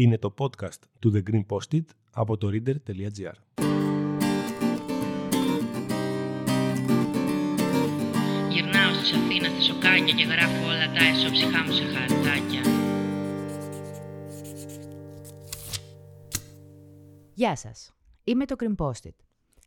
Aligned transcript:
Είναι 0.00 0.18
το 0.18 0.34
podcast 0.38 0.80
του 0.98 1.12
The 1.14 1.30
Green 1.30 1.46
Post-it 1.46 1.84
από 2.10 2.36
το 2.36 2.48
reader.gr. 2.48 3.32
Γυρνάω 8.50 8.92
στη 8.92 9.16
Αθήνα 9.16 9.48
στη 9.48 9.62
σοκάκια 9.62 10.14
και 10.14 10.24
γράφω 10.24 10.64
όλα 10.64 10.92
τα 10.92 11.04
εσώψυχά 11.04 11.62
μου 11.62 11.72
σε 11.72 11.82
χαρτάκια. 11.82 12.60
Γεια 17.34 17.56
σας. 17.56 17.92
Είμαι 18.24 18.44
το 18.44 18.54
Green 18.58 18.84
Post-it. 18.84 19.16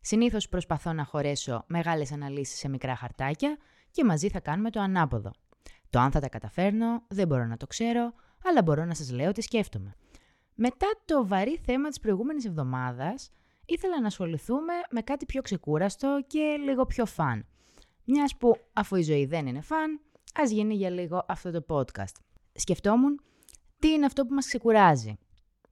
Συνήθως 0.02 0.50
προσπαθώ 0.50 0.94
να 0.94 1.04
χωρέσω 1.04 1.64
μεγάλες 1.68 2.12
αναλύσεις 2.12 2.60
σε 2.60 2.70
μικρά 2.70 2.96
χαρτάκια 2.96 3.58
και 3.92 4.04
μαζί 4.04 4.30
θα 4.30 4.40
κάνουμε 4.40 4.70
το 4.70 4.80
ανάποδο. 4.80 5.32
Το 5.90 6.00
αν 6.00 6.12
θα 6.12 6.20
τα 6.20 6.30
καταφέρνω 6.30 7.04
δεν 7.08 7.28
μπορώ 7.28 7.46
να 7.46 7.58
το 7.58 7.68
ξέρω, 7.68 8.14
αλλά 8.44 8.62
μπορώ 8.62 8.86
να 8.86 8.94
σας 8.94 9.12
λέω 9.12 9.32
τι 9.32 9.42
σκέφτομαι. 9.42 9.96
Μετά 10.64 10.88
το 11.06 11.28
βαρύ 11.28 11.58
θέμα 11.66 11.90
της 11.90 12.00
προηγούμενης 12.00 12.46
εβδομάδας, 12.46 13.30
ήθελα 13.66 14.02
να 14.02 14.08
ασχοληθούμε 14.08 14.74
με 14.92 15.02
κάτι 15.02 15.26
πιο 15.26 15.42
ξεκούραστο 15.42 16.24
και 16.28 16.58
λίγο 16.64 16.86
πιο 16.86 17.06
fun. 17.06 17.46
Μιας 18.06 18.38
που 18.38 18.56
αφού 18.74 18.96
η 18.96 19.02
ζωή 19.02 19.26
δεν 19.26 19.48
είναι 19.48 19.62
fun, 19.62 20.00
ας 20.34 20.52
γίνει 20.52 20.76
για 20.76 20.90
λίγο 20.90 21.26
αυτό 21.28 21.52
το 21.52 21.66
podcast. 21.68 22.16
Σκεφτόμουν 22.54 23.22
τι 23.80 23.92
είναι 23.92 24.06
αυτό 24.06 24.26
που 24.26 24.34
μας 24.34 24.46
ξεκουράζει. 24.46 25.18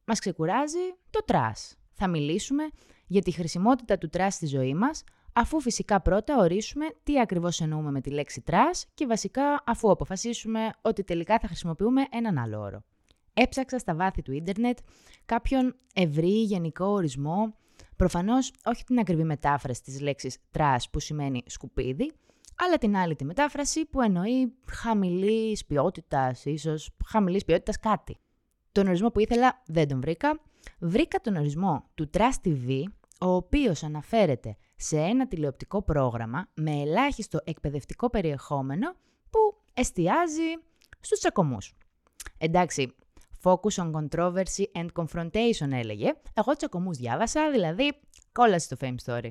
Μας 0.06 0.20
ξεκουράζει 0.20 0.94
το 1.10 1.24
trash. 1.26 1.78
Θα 1.94 2.08
μιλήσουμε 2.08 2.70
για 3.08 3.22
τη 3.22 3.32
χρησιμότητα 3.32 3.98
του 3.98 4.10
trash 4.10 4.34
στη 4.34 4.46
ζωή 4.46 4.74
μας, 4.74 5.04
αφού 5.34 5.62
φυσικά 5.62 6.02
πρώτα 6.02 6.38
ορίσουμε 6.38 6.86
τι 7.04 7.20
ακριβώς 7.20 7.62
εννοούμε 7.62 7.92
με 7.92 8.02
τη 8.02 8.10
λέξη 8.10 8.42
trash 8.42 8.86
και 8.94 9.06
βασικά 9.06 9.64
αφού 9.66 9.92
αποφασίσουμε 9.92 10.70
ότι 10.82 11.04
τελικά 11.04 11.40
θα 11.40 11.48
χρησιμοποιούμε 11.48 12.06
έναν 12.12 12.38
άλλο 12.38 12.60
όρο. 12.60 12.84
Έψαξα 13.42 13.78
στα 13.78 13.96
βάθη 13.96 14.22
του 14.22 14.32
ίντερνετ 14.32 14.78
κάποιον 15.26 15.76
ευρύ 15.94 16.42
γενικό 16.44 16.86
ορισμό, 16.86 17.54
προφανώς 17.96 18.54
όχι 18.66 18.84
την 18.84 19.00
ακριβή 19.00 19.24
μετάφραση 19.24 19.84
της 19.84 20.02
λέξης 20.02 20.38
trash 20.52 20.90
που 20.90 21.00
σημαίνει 21.00 21.44
σκουπίδι, 21.46 22.12
αλλά 22.56 22.78
την 22.78 22.96
άλλη 22.96 23.16
τη 23.16 23.26
μετάφραση 23.26 23.86
που 23.86 24.02
εννοεί 24.02 24.54
χαμηλής 24.72 25.66
ποιότητας, 25.66 26.46
ίσως 26.46 26.90
χαμηλής 27.06 27.46
ποιότητας 27.46 27.80
κάτι. 27.80 28.18
Τον 28.72 28.88
ορισμό 28.88 29.10
που 29.10 29.20
ήθελα 29.20 29.64
δεν 29.66 29.88
τον 29.88 30.02
βρήκα. 30.02 30.40
Βρήκα 30.80 31.20
τον 31.20 31.36
ορισμό 31.36 31.90
του 31.96 32.10
Trust 32.14 32.48
TV, 32.48 32.84
ο 33.20 33.28
οποίος 33.28 33.84
αναφέρεται 33.84 34.58
σε 34.76 34.98
ένα 34.98 35.28
τηλεοπτικό 35.28 35.82
πρόγραμμα 35.82 36.48
με 36.54 36.72
ελάχιστο 36.72 37.40
εκπαιδευτικό 37.44 38.10
περιεχόμενο 38.10 38.94
που 39.30 39.40
εστιάζει 39.74 40.52
στους 41.00 41.20
τσακωμούς. 41.20 41.74
Εντάξει, 42.38 42.96
focus 43.44 43.84
on 43.84 43.92
controversy 43.92 44.64
and 44.74 44.88
confrontation 44.94 45.72
έλεγε. 45.72 46.14
Εγώ 46.34 46.56
τσακωμούς 46.56 46.98
διάβασα, 46.98 47.52
δηλαδή 47.52 47.94
κόλαση 48.32 48.66
στο 48.66 48.76
fame 48.80 48.96
story. 49.06 49.30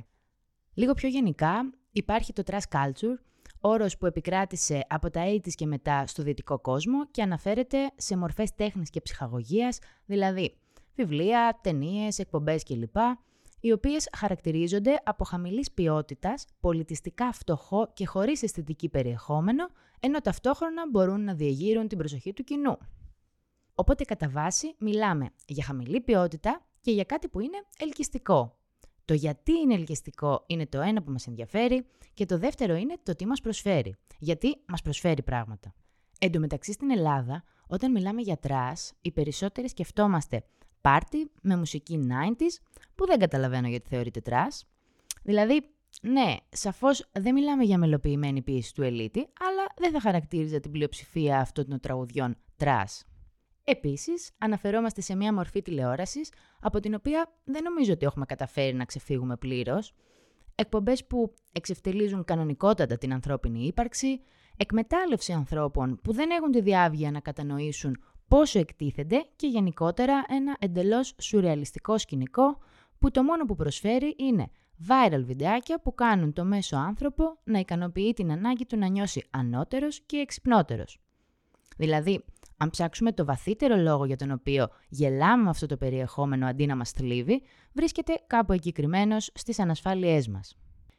Λίγο 0.74 0.94
πιο 0.94 1.08
γενικά, 1.08 1.72
υπάρχει 1.92 2.32
το 2.32 2.42
trust 2.46 2.78
culture, 2.78 3.18
όρος 3.60 3.98
που 3.98 4.06
επικράτησε 4.06 4.84
από 4.88 5.10
τα 5.10 5.22
80's 5.24 5.52
και 5.54 5.66
μετά 5.66 6.06
στο 6.06 6.22
δυτικό 6.22 6.58
κόσμο 6.58 7.06
και 7.10 7.22
αναφέρεται 7.22 7.90
σε 7.96 8.16
μορφές 8.16 8.54
τέχνης 8.54 8.90
και 8.90 9.00
ψυχαγωγίας, 9.00 9.78
δηλαδή 10.04 10.58
βιβλία, 10.94 11.58
ταινίες, 11.62 12.18
εκπομπές 12.18 12.62
κλπ, 12.62 12.96
οι 13.60 13.72
οποίες 13.72 14.08
χαρακτηρίζονται 14.16 15.00
από 15.04 15.24
χαμηλής 15.24 15.70
ποιότητας, 15.72 16.44
πολιτιστικά 16.60 17.32
φτωχό 17.32 17.90
και 17.92 18.06
χωρίς 18.06 18.42
αισθητική 18.42 18.88
περιεχόμενο, 18.88 19.68
ενώ 20.00 20.20
ταυτόχρονα 20.20 20.88
μπορούν 20.90 21.24
να 21.24 21.34
διεγείρουν 21.34 21.88
την 21.88 21.98
προσοχή 21.98 22.32
του 22.32 22.44
κοινού. 22.44 22.78
Οπότε 23.80 24.04
κατά 24.04 24.28
βάση 24.28 24.74
μιλάμε 24.78 25.30
για 25.46 25.64
χαμηλή 25.64 26.00
ποιότητα 26.00 26.66
και 26.80 26.90
για 26.90 27.04
κάτι 27.04 27.28
που 27.28 27.40
είναι 27.40 27.58
ελκυστικό. 27.78 28.56
Το 29.04 29.14
γιατί 29.14 29.52
είναι 29.52 29.74
ελκυστικό 29.74 30.44
είναι 30.46 30.66
το 30.66 30.80
ένα 30.80 31.02
που 31.02 31.10
μας 31.10 31.26
ενδιαφέρει 31.26 31.86
και 32.14 32.26
το 32.26 32.38
δεύτερο 32.38 32.74
είναι 32.74 32.96
το 33.02 33.16
τι 33.16 33.26
μας 33.26 33.40
προσφέρει. 33.40 33.96
Γιατί 34.18 34.56
μας 34.68 34.82
προσφέρει 34.82 35.22
πράγματα. 35.22 35.74
Εν 36.18 36.32
τω 36.32 36.38
μεταξύ 36.38 36.72
στην 36.72 36.90
Ελλάδα, 36.90 37.44
όταν 37.68 37.90
μιλάμε 37.90 38.20
για 38.20 38.36
trash, 38.36 38.92
οι 39.00 39.12
περισσότεροι 39.12 39.68
σκεφτόμαστε 39.68 40.44
πάρτι 40.80 41.30
με 41.42 41.56
μουσική 41.56 42.06
90s 42.08 42.80
που 42.94 43.06
δεν 43.06 43.18
καταλαβαίνω 43.18 43.68
γιατί 43.68 43.88
θεωρείται 43.88 44.20
trash. 44.20 44.66
Δηλαδή, 45.22 45.62
ναι, 46.02 46.36
σαφώς 46.48 47.10
δεν 47.12 47.34
μιλάμε 47.34 47.64
για 47.64 47.78
μελοποιημένη 47.78 48.42
ποίηση 48.42 48.74
του 48.74 48.82
Ελύτη, 48.82 49.18
αλλά 49.20 49.66
δεν 49.76 49.90
θα 49.90 50.00
χαρακτήριζα 50.00 50.60
την 50.60 50.70
πλειοψηφία 50.70 51.40
αυτών 51.40 51.68
των 51.68 51.80
τραγουδιών 51.80 52.36
trash. 52.56 53.06
Επίσης, 53.70 54.30
αναφερόμαστε 54.38 55.00
σε 55.00 55.16
μια 55.16 55.32
μορφή 55.32 55.62
τηλεόρασης 55.62 56.32
από 56.60 56.80
την 56.80 56.94
οποία 56.94 57.32
δεν 57.44 57.62
νομίζω 57.62 57.92
ότι 57.92 58.06
έχουμε 58.06 58.24
καταφέρει 58.24 58.74
να 58.74 58.84
ξεφύγουμε 58.84 59.36
πλήρως. 59.36 59.94
Εκπομπές 60.54 61.06
που 61.06 61.34
εξευτελίζουν 61.52 62.24
κανονικότατα 62.24 62.98
την 62.98 63.12
ανθρώπινη 63.12 63.66
ύπαρξη, 63.66 64.20
εκμετάλλευση 64.56 65.32
ανθρώπων 65.32 66.00
που 66.02 66.12
δεν 66.12 66.30
έχουν 66.30 66.50
τη 66.50 66.60
διάβγεια 66.60 67.10
να 67.10 67.20
κατανοήσουν 67.20 68.02
πόσο 68.28 68.58
εκτίθενται 68.58 69.26
και 69.36 69.46
γενικότερα 69.46 70.24
ένα 70.28 70.56
εντελώς 70.58 71.14
σουρεαλιστικό 71.20 71.98
σκηνικό 71.98 72.58
που 72.98 73.10
το 73.10 73.22
μόνο 73.22 73.44
που 73.44 73.54
προσφέρει 73.54 74.14
είναι 74.18 74.50
viral 74.88 75.22
βιντεάκια 75.24 75.80
που 75.80 75.94
κάνουν 75.94 76.32
το 76.32 76.44
μέσο 76.44 76.76
άνθρωπο 76.76 77.38
να 77.44 77.58
ικανοποιεί 77.58 78.12
την 78.12 78.32
ανάγκη 78.32 78.66
του 78.66 78.78
να 78.78 78.86
νιώσει 78.86 79.24
ανώτερος 79.30 80.00
και 80.06 80.16
εξυπνότερος. 80.16 81.00
Δηλαδή, 81.76 82.24
αν 82.60 82.70
ψάξουμε 82.70 83.12
το 83.12 83.24
βαθύτερο 83.24 83.76
λόγο 83.76 84.04
για 84.04 84.16
τον 84.16 84.30
οποίο 84.30 84.68
γελάμε 84.88 85.42
με 85.42 85.50
αυτό 85.50 85.66
το 85.66 85.76
περιεχόμενο 85.76 86.46
αντί 86.46 86.66
να 86.66 86.76
μας 86.76 86.90
θλίβει, 86.90 87.42
βρίσκεται 87.72 88.14
κάπου 88.26 88.52
εκεί 88.52 88.72
κρυμμένος 88.72 89.30
στις 89.34 89.58
ανασφάλειές 89.58 90.28
μας. 90.28 90.56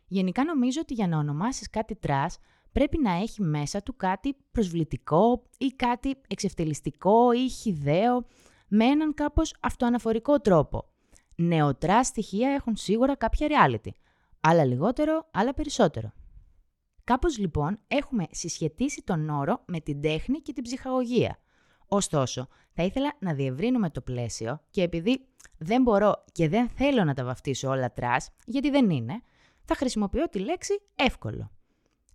Γενικά 0.08 0.44
νομίζω 0.44 0.80
ότι 0.82 0.94
για 0.94 1.08
να 1.08 1.18
ονομάσεις 1.18 1.70
κάτι 1.70 1.96
trash 1.96 2.38
πρέπει 2.72 3.00
να 3.02 3.12
έχει 3.12 3.42
μέσα 3.42 3.84
του 3.84 3.96
κάτι 3.96 4.36
προσβλητικό 4.52 5.44
ή 5.58 5.68
κάτι 5.68 6.16
εξευτελιστικό 6.28 7.32
ή 7.32 7.50
χυδαίο 7.50 8.26
με 8.68 8.86
έναν 8.86 9.14
κάπως 9.14 9.56
αυτοαναφορικό 9.60 10.40
τρόπο. 10.40 10.86
Νεο 11.36 11.61
trash 11.61 12.04
στοιχεία 12.04 12.50
έχουν 12.50 12.76
σίγουρα 12.76 13.16
κάποια 13.16 13.48
reality. 13.50 13.90
Άλλα 14.40 14.66
λιγότερο, 14.66 15.28
άλλα 15.32 15.54
περισσότερο. 15.54 16.12
Κάπως 17.04 17.38
λοιπόν 17.38 17.80
έχουμε 17.88 18.26
συσχετίσει 18.32 19.04
τον 19.06 19.30
όρο 19.30 19.64
με 19.66 19.80
την 19.80 20.02
τέχνη 20.02 20.40
και 20.40 20.54
την 20.54 20.64
ψυχαγωγία. 20.64 21.40
Ωστόσο, 21.92 22.48
θα 22.72 22.84
ήθελα 22.84 23.14
να 23.20 23.34
διευρύνουμε 23.34 23.90
το 23.90 24.02
πλαίσιο 24.02 24.62
και 24.70 24.82
επειδή 24.82 25.26
δεν 25.58 25.82
μπορώ 25.82 26.24
και 26.32 26.50
δεν 26.50 26.70
θέλω 26.70 27.04
να 27.04 27.14
τα 27.14 27.24
βαφτίσω 27.24 27.70
όλα 27.70 27.94
trash, 27.94 28.30
γιατί 28.46 28.70
δεν 28.70 28.90
είναι, 28.90 29.22
θα 29.64 29.76
χρησιμοποιώ 29.76 30.30
τη 30.30 30.40
λέξη 30.40 30.82
εύκολο. 30.96 31.52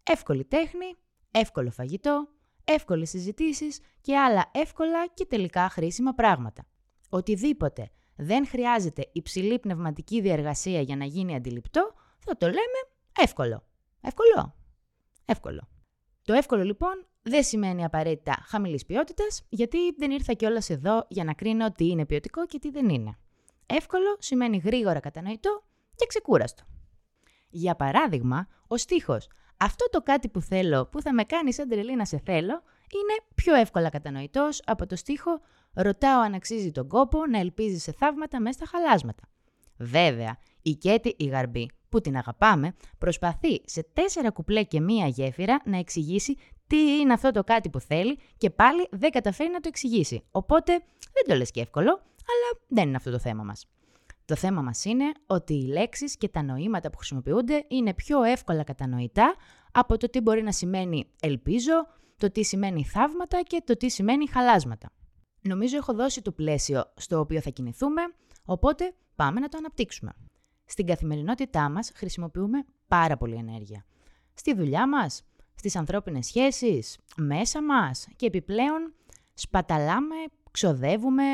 Εύκολη 0.03 0.45
τέχνη, 0.45 0.95
εύκολο 1.31 1.71
φαγητό, 1.71 2.29
εύκολες 2.65 3.09
συζητήσεις 3.09 3.81
και 4.01 4.19
άλλα 4.19 4.51
εύκολα 4.53 5.07
και 5.15 5.27
τελικά 5.27 5.69
χρήσιμα 5.69 6.13
πράγματα. 6.15 6.67
Οτιδήποτε 7.09 7.91
δεν 8.17 8.47
χρειάζεται 8.47 9.09
υψηλή 9.13 9.59
πνευματική 9.59 10.21
διεργασία 10.21 10.81
για 10.81 10.97
να 10.97 11.05
γίνει 11.05 11.35
αντιληπτό, 11.35 11.95
θα 12.19 12.37
το 12.37 12.47
λέμε 12.47 12.81
εύκολο. 13.19 13.65
Εύκολο. 14.01 14.55
Εύκολο. 15.25 15.69
Το 16.25 16.33
εύκολο 16.33 16.63
λοιπόν 16.63 17.07
δεν 17.27 17.43
σημαίνει 17.43 17.85
απαραίτητα 17.85 18.45
χαμηλής 18.47 18.85
ποιότητας, 18.87 19.43
γιατί 19.49 19.79
δεν 19.97 20.11
ήρθα 20.11 20.33
κιόλας 20.33 20.71
εδώ 20.71 21.07
για 21.09 21.25
να 21.25 21.33
κρίνω 21.33 21.73
τι 21.73 21.87
είναι 21.89 22.07
ποιοτικό 22.07 22.47
και 22.47 22.59
τι 22.59 22.71
δεν 22.71 22.89
είναι. 22.89 23.19
Εύκολο 23.67 24.17
σημαίνει 24.19 24.57
γρήγορα 24.57 25.01
κατανοητό 25.01 25.65
και 25.95 26.07
ξεκούραστο. 26.07 26.65
Για 27.51 27.75
παράδειγμα, 27.75 28.47
ο 28.67 28.77
στίχος 28.77 29.29
«Αυτό 29.57 29.89
το 29.91 30.01
κάτι 30.01 30.29
που 30.29 30.41
θέλω 30.41 30.87
που 30.87 31.03
θα 31.03 31.13
με 31.13 31.25
κάνει 31.25 31.53
σαν 31.53 31.69
τρελή 31.69 31.97
να 31.97 32.05
σε 32.05 32.21
θέλω» 32.25 32.63
είναι 32.95 33.15
πιο 33.35 33.55
εύκολα 33.55 33.89
κατανοητός 33.89 34.63
από 34.65 34.87
το 34.87 34.97
στίχο 34.97 35.41
«Ρωτάω 35.75 36.21
αν 36.21 36.35
αξίζει 36.35 36.71
τον 36.71 36.89
κόπο 36.89 37.27
να 37.27 37.39
ελπίζει 37.39 37.79
σε 37.79 37.93
θαύματα 37.93 38.41
μέσα 38.41 38.65
στα 38.65 38.79
χαλάσματα». 38.79 39.23
Βέβαια, 39.77 40.39
η 40.63 40.75
Κέτη 40.75 41.15
η 41.19 41.25
Γαρμπή, 41.25 41.71
που 41.89 42.01
την 42.01 42.17
αγαπάμε, 42.17 42.75
προσπαθεί 42.99 43.61
σε 43.65 43.87
τέσσερα 43.93 44.31
κουπλέ 44.31 44.63
και 44.63 44.81
μία 44.81 45.07
γέφυρα 45.07 45.61
να 45.65 45.79
εξηγήσει 45.79 46.37
τι 46.67 46.99
είναι 46.99 47.13
αυτό 47.13 47.31
το 47.31 47.45
κάτι 47.45 47.71
που 47.71 47.81
θέλει 47.81 48.19
και 48.37 48.51
πάλι 48.51 48.89
δεν 48.91 49.11
καταφέρει 49.11 49.51
να 49.51 49.61
το 49.61 49.69
εξηγήσει. 49.69 50.25
Οπότε 50.31 50.73
δεν 51.13 51.25
το 51.29 51.35
λες 51.35 51.51
και 51.51 51.61
εύκολο, 51.61 51.91
αλλά 51.91 52.65
δεν 52.69 52.89
είναι 52.89 52.97
αυτό 52.97 53.11
το 53.11 53.19
θέμα 53.19 53.43
μας. 53.43 53.67
Το 54.25 54.37
θέμα 54.37 54.63
μας 54.63 54.85
είναι 54.85 55.13
ότι 55.27 55.55
οι 55.55 55.67
λέξεις 55.67 56.17
και 56.17 56.29
τα 56.29 56.43
νοήματα 56.43 56.91
που 56.91 56.97
χρησιμοποιούνται 56.97 57.65
είναι 57.69 57.95
πιο 57.95 58.23
εύκολα 58.23 58.65
κατανοητά 58.65 59.35
από 59.73 59.97
το 59.97 60.11
τι 60.11 60.21
μπορεί 60.21 60.43
να 60.43 60.53
σημαίνει 60.53 61.07
ελπίζω, 61.21 61.87
το 62.17 62.31
τι 62.31 62.45
σημαίνει 62.45 62.85
θαύματα 62.85 63.43
και 63.43 63.63
το 63.65 63.77
τι 63.77 63.89
σημαίνει 63.89 64.29
χαλάσματα. 64.29 64.91
Νομίζω 65.41 65.77
έχω 65.77 65.95
δώσει 65.95 66.23
το 66.23 66.33
πλαίσιο 66.33 66.85
στο 66.97 67.19
οποίο 67.19 67.41
θα 67.41 67.51
κινηθούμε, 67.51 68.03
οπότε 68.45 68.95
πάμε 69.15 69.41
να 69.41 69.49
το 69.49 69.59
αναπτύξουμε. 69.59 70.13
Στην 70.65 70.87
καθημερινότητά 70.87 71.69
μας 71.71 71.93
χρησιμοποιούμε 71.95 72.65
πάρα 72.89 73.17
πολύ 73.17 73.35
ενέργεια. 73.35 73.85
Στη 74.35 74.55
δουλειά 74.55 74.89
μας, 74.89 75.23
στις 75.65 75.77
ανθρώπινες 75.77 76.27
σχέσεις, 76.27 76.99
μέσα 77.17 77.63
μας 77.63 78.09
και 78.17 78.27
επιπλέον 78.27 78.95
σπαταλάμε, 79.35 80.15
ξοδεύουμε, 80.51 81.25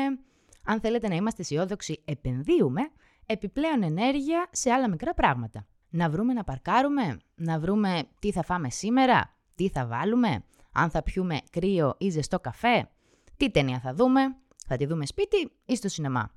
Αν 0.65 0.79
θέλετε 0.79 1.07
να 1.07 1.15
είμαστε 1.15 1.41
αισιόδοξοι, 1.41 2.01
επενδύουμε 2.05 2.81
επιπλέον 3.25 3.83
ενέργεια 3.83 4.47
σε 4.51 4.71
άλλα 4.71 4.89
μικρά 4.89 5.13
πράγματα. 5.13 5.67
Να 5.89 6.09
βρούμε 6.09 6.33
να 6.33 6.43
παρκάρουμε, 6.43 7.17
να 7.35 7.59
βρούμε 7.59 8.03
τι 8.19 8.31
θα 8.31 8.43
φάμε 8.43 8.69
σήμερα, 8.69 9.35
τι 9.55 9.69
θα 9.69 9.85
βάλουμε, 9.85 10.43
αν 10.71 10.89
θα 10.89 11.03
πιούμε 11.03 11.39
κρύο 11.49 11.95
ή 11.97 12.09
ζεστό 12.09 12.39
καφέ, 12.39 12.89
τι 13.37 13.51
ταινία 13.51 13.79
θα 13.79 13.93
δούμε, 13.93 14.21
θα 14.67 14.77
τη 14.77 14.85
δούμε 14.85 15.05
σπίτι 15.05 15.51
ή 15.65 15.75
στο 15.75 15.87
σινεμά. 15.87 16.31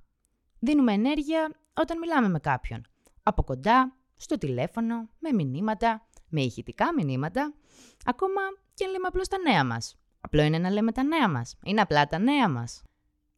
Δίνουμε 0.58 0.92
ενέργεια 0.92 1.50
όταν 1.74 1.98
μιλάμε 1.98 2.28
με 2.28 2.38
κάποιον. 2.38 2.82
Από 3.22 3.42
κοντά, 3.42 3.96
στο 4.16 4.38
τηλέφωνο, 4.38 5.08
με 5.18 5.32
μηνύματα, 5.32 6.06
με 6.28 6.40
ηχητικά 6.40 6.86
μηνύματα, 6.96 7.54
ακόμα 8.04 8.40
και 8.74 8.86
λέμε 8.86 9.06
απλώς 9.06 9.28
τα 9.28 9.38
νέα 9.38 9.64
μας. 9.64 9.96
Απλό 10.20 10.42
είναι 10.42 10.58
να 10.58 10.70
λέμε 10.70 10.92
τα 10.92 11.02
νέα 11.02 11.28
μας. 11.28 11.56
Είναι 11.64 11.80
απλά 11.80 12.06
τα 12.06 12.18
νέα 12.18 12.48
μας. 12.48 12.82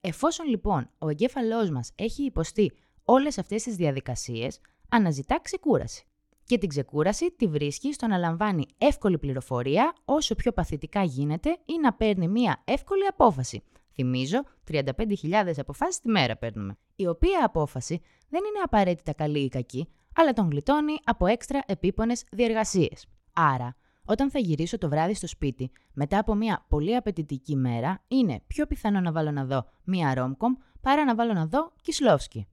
Εφόσον 0.01 0.47
λοιπόν 0.47 0.91
ο 0.99 1.09
εγκέφαλός 1.09 1.71
μας 1.71 1.93
έχει 1.95 2.25
υποστεί 2.25 2.73
όλες 3.05 3.39
αυτές 3.39 3.63
τις 3.63 3.77
διαδικασίες, 3.77 4.61
αναζητά 4.89 5.41
ξεκούραση. 5.43 6.05
Και 6.45 6.59
την 6.59 6.69
ξεκούραση 6.69 7.31
τη 7.31 7.47
βρίσκει 7.47 7.93
στο 7.93 8.07
να 8.07 8.17
λαμβάνει 8.17 8.67
εύκολη 8.79 9.19
πληροφορία 9.19 9.93
όσο 10.05 10.35
πιο 10.35 10.53
παθητικά 10.53 11.03
γίνεται 11.03 11.51
ή 11.65 11.79
να 11.83 11.93
παίρνει 11.93 12.29
μία 12.29 12.63
εύκολη 12.65 13.07
απόφαση. 13.07 13.63
Θυμίζω, 13.93 14.43
35.000 14.71 15.53
αποφάσεις 15.57 16.01
τη 16.01 16.09
μέρα 16.09 16.37
παίρνουμε. 16.37 16.77
Η 16.97 17.07
οποία 17.07 17.45
απόφαση 17.45 18.01
δεν 18.29 18.41
είναι 18.45 18.63
απαραίτητα 18.65 19.13
καλή 19.13 19.39
ή 19.39 19.49
κακή, 19.49 19.89
αλλά 20.15 20.33
τον 20.33 20.51
γλιτώνει 20.51 20.97
από 21.05 21.27
έξτρα 21.27 21.63
επίπονες 21.67 22.25
διεργασίες. 22.31 23.07
Άρα, 23.33 23.77
όταν 24.07 24.31
θα 24.31 24.39
γυρίσω 24.39 24.79
το 24.79 24.89
βράδυ 24.89 25.15
στο 25.15 25.27
σπίτι, 25.27 25.71
μετά 25.93 26.19
από 26.19 26.35
μια 26.35 26.65
πολύ 26.69 26.97
απαιτητική 26.97 27.57
μέρα, 27.57 28.03
είναι 28.09 28.41
πιο 28.47 28.67
πιθανό 28.67 29.01
να 29.01 29.13
βάλω 29.13 29.31
να 29.31 29.45
δω 29.45 29.67
μια 29.85 30.15
ρόμκομ 30.15 30.53
παρά 30.81 31.05
να 31.05 31.15
βάλω 31.15 31.33
να 31.33 31.47
δω 31.47 31.73
Κισλόφσκι. 31.83 32.47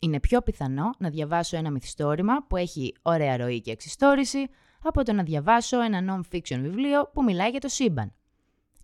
Είναι 0.00 0.20
πιο 0.20 0.42
πιθανό 0.42 0.90
να 0.98 1.10
διαβάσω 1.10 1.56
ένα 1.56 1.70
μυθιστόρημα 1.70 2.46
που 2.46 2.56
έχει 2.56 2.94
ωραία 3.02 3.36
ροή 3.36 3.60
και 3.60 3.70
εξιστόρηση, 3.70 4.48
από 4.82 5.02
το 5.04 5.12
να 5.12 5.22
διαβάσω 5.22 5.80
ένα 5.80 6.00
non-fiction 6.14 6.58
βιβλίο 6.60 7.10
που 7.12 7.22
μιλάει 7.22 7.50
για 7.50 7.60
το 7.60 7.68
σύμπαν. 7.68 8.12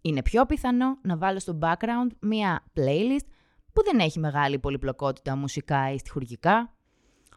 Είναι 0.01 0.23
πιο 0.23 0.47
πιθανό 0.47 0.99
να 1.03 1.17
βάλω 1.17 1.39
στο 1.39 1.59
background 1.63 2.09
μία 2.21 2.65
playlist 2.77 3.27
που 3.73 3.83
δεν 3.85 3.99
έχει 3.99 4.19
μεγάλη 4.19 4.59
πολυπλοκότητα 4.59 5.37
μουσικά 5.37 5.93
ή 5.93 5.99
στιχουργικά. 5.99 6.75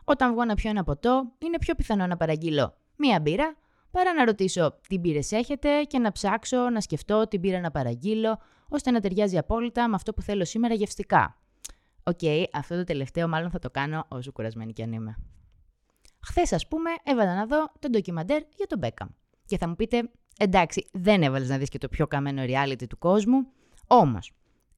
Όταν 0.04 0.32
βγω 0.32 0.46
να 0.46 0.56
πιω 0.56 0.70
ένα 0.70 0.84
ποτό, 0.84 1.32
είναι 1.38 1.58
πιο 1.60 1.76
πιθανό 1.76 2.08
να 2.08 2.18
παραγγείλω 2.18 2.78
μία 2.96 3.20
μπύρα 3.20 3.56
παρά 3.92 4.14
να 4.14 4.26
ρωτήσω 4.26 4.80
τι 4.88 4.98
μπύρες 4.98 5.32
έχετε 5.32 5.84
και 5.84 6.00
να 6.00 6.12
ψάξω 6.12 6.70
να 6.70 6.82
σκεφτώ 6.82 7.28
τι 7.28 7.38
μπύρα 7.38 7.60
να 7.60 7.72
παραγγείλω, 7.72 8.40
ώστε 8.70 8.92
να 8.92 9.00
ταιριάζει 9.00 9.38
απόλυτα 9.38 9.88
με 9.88 9.96
αυτό 9.96 10.14
που 10.14 10.22
θέλω 10.22 10.46
σήμερα 10.46 10.74
γευστικά. 10.74 11.38
Ok, 12.04 12.20
okay, 12.22 12.44
αυτό 12.54 12.76
το 12.76 12.84
τελευταίο 12.84 13.28
μάλλον 13.28 13.52
θα 13.52 13.60
το 13.60 13.70
κάνω 13.70 14.06
όσο 14.08 14.32
κουρασμένη 14.32 14.74
κι 14.74 14.84
αν 14.84 14.92
είμαι. 14.92 15.18
Χθες, 16.20 16.54
ας 16.54 16.68
πούμε, 16.68 16.90
έβαλα 17.04 17.36
να 17.36 17.46
δω 17.46 17.72
το 17.80 17.90
ντοκιμαντέρ 17.90 18.42
για 18.56 18.68
τον 18.68 18.78
Μπέκαμ. 18.78 19.08
Και 19.46 19.58
θα 19.58 19.68
μου 19.68 19.76
πείτε, 19.76 20.10
εντάξει, 20.38 20.90
δεν 20.92 21.24
έβαλες 21.24 21.50
να 21.50 21.58
δεις 21.58 21.70
και 21.70 21.78
το 21.78 21.88
πιο 21.88 22.08
καμένο 22.08 22.44
reality 22.44 22.88
του 22.90 22.98
κόσμου. 22.98 23.48
Όμως, 23.88 24.32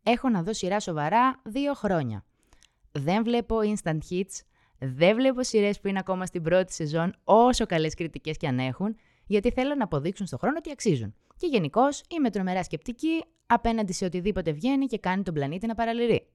έχω 0.04 0.30
να 0.30 0.44
δω 0.44 0.54
σειρά 0.54 0.80
σοβαρά 0.80 1.42
δύο 1.44 1.74
χρόνια. 1.74 2.24
Δεν 2.92 3.24
βλέπω 3.24 3.58
instant 3.64 4.00
hits, 4.10 4.42
δεν 4.80 5.16
βλέπω 5.16 5.44
σειρές 5.44 5.80
που 5.80 5.88
είναι 5.88 6.00
ακόμα 6.00 6.26
στην 6.26 6.44
πρώτη 6.44 6.74
σεζόν, 6.74 7.16
όσο 7.24 7.66
καλές 7.66 7.94
κριτικές 7.94 8.38
κι 8.38 8.48
αν 8.48 8.60
έχουν, 8.60 8.96
γιατί 9.26 9.52
θέλω 9.52 9.76
να 9.76 9.84
αποδείξουν 9.84 10.26
στον 10.26 10.40
χρόνο 10.40 10.56
ότι 10.58 10.72
αξίζουν. 10.72 11.16
Και 11.38 11.48
γενικώς 11.48 12.04
είμαι 12.10 12.30
τρομερά 12.30 12.64
σκεπτική 12.64 13.24
απέναντι 13.46 13.94
σε 13.94 14.06
οτιδήποτε 14.06 14.52
βγαίνει 14.52 14.86
και 14.86 14.98
κάνει 14.98 15.24
τον 15.24 15.34
πλανήτη 15.34 15.68
να 15.68 15.76
παραλυρεί. 15.76 16.28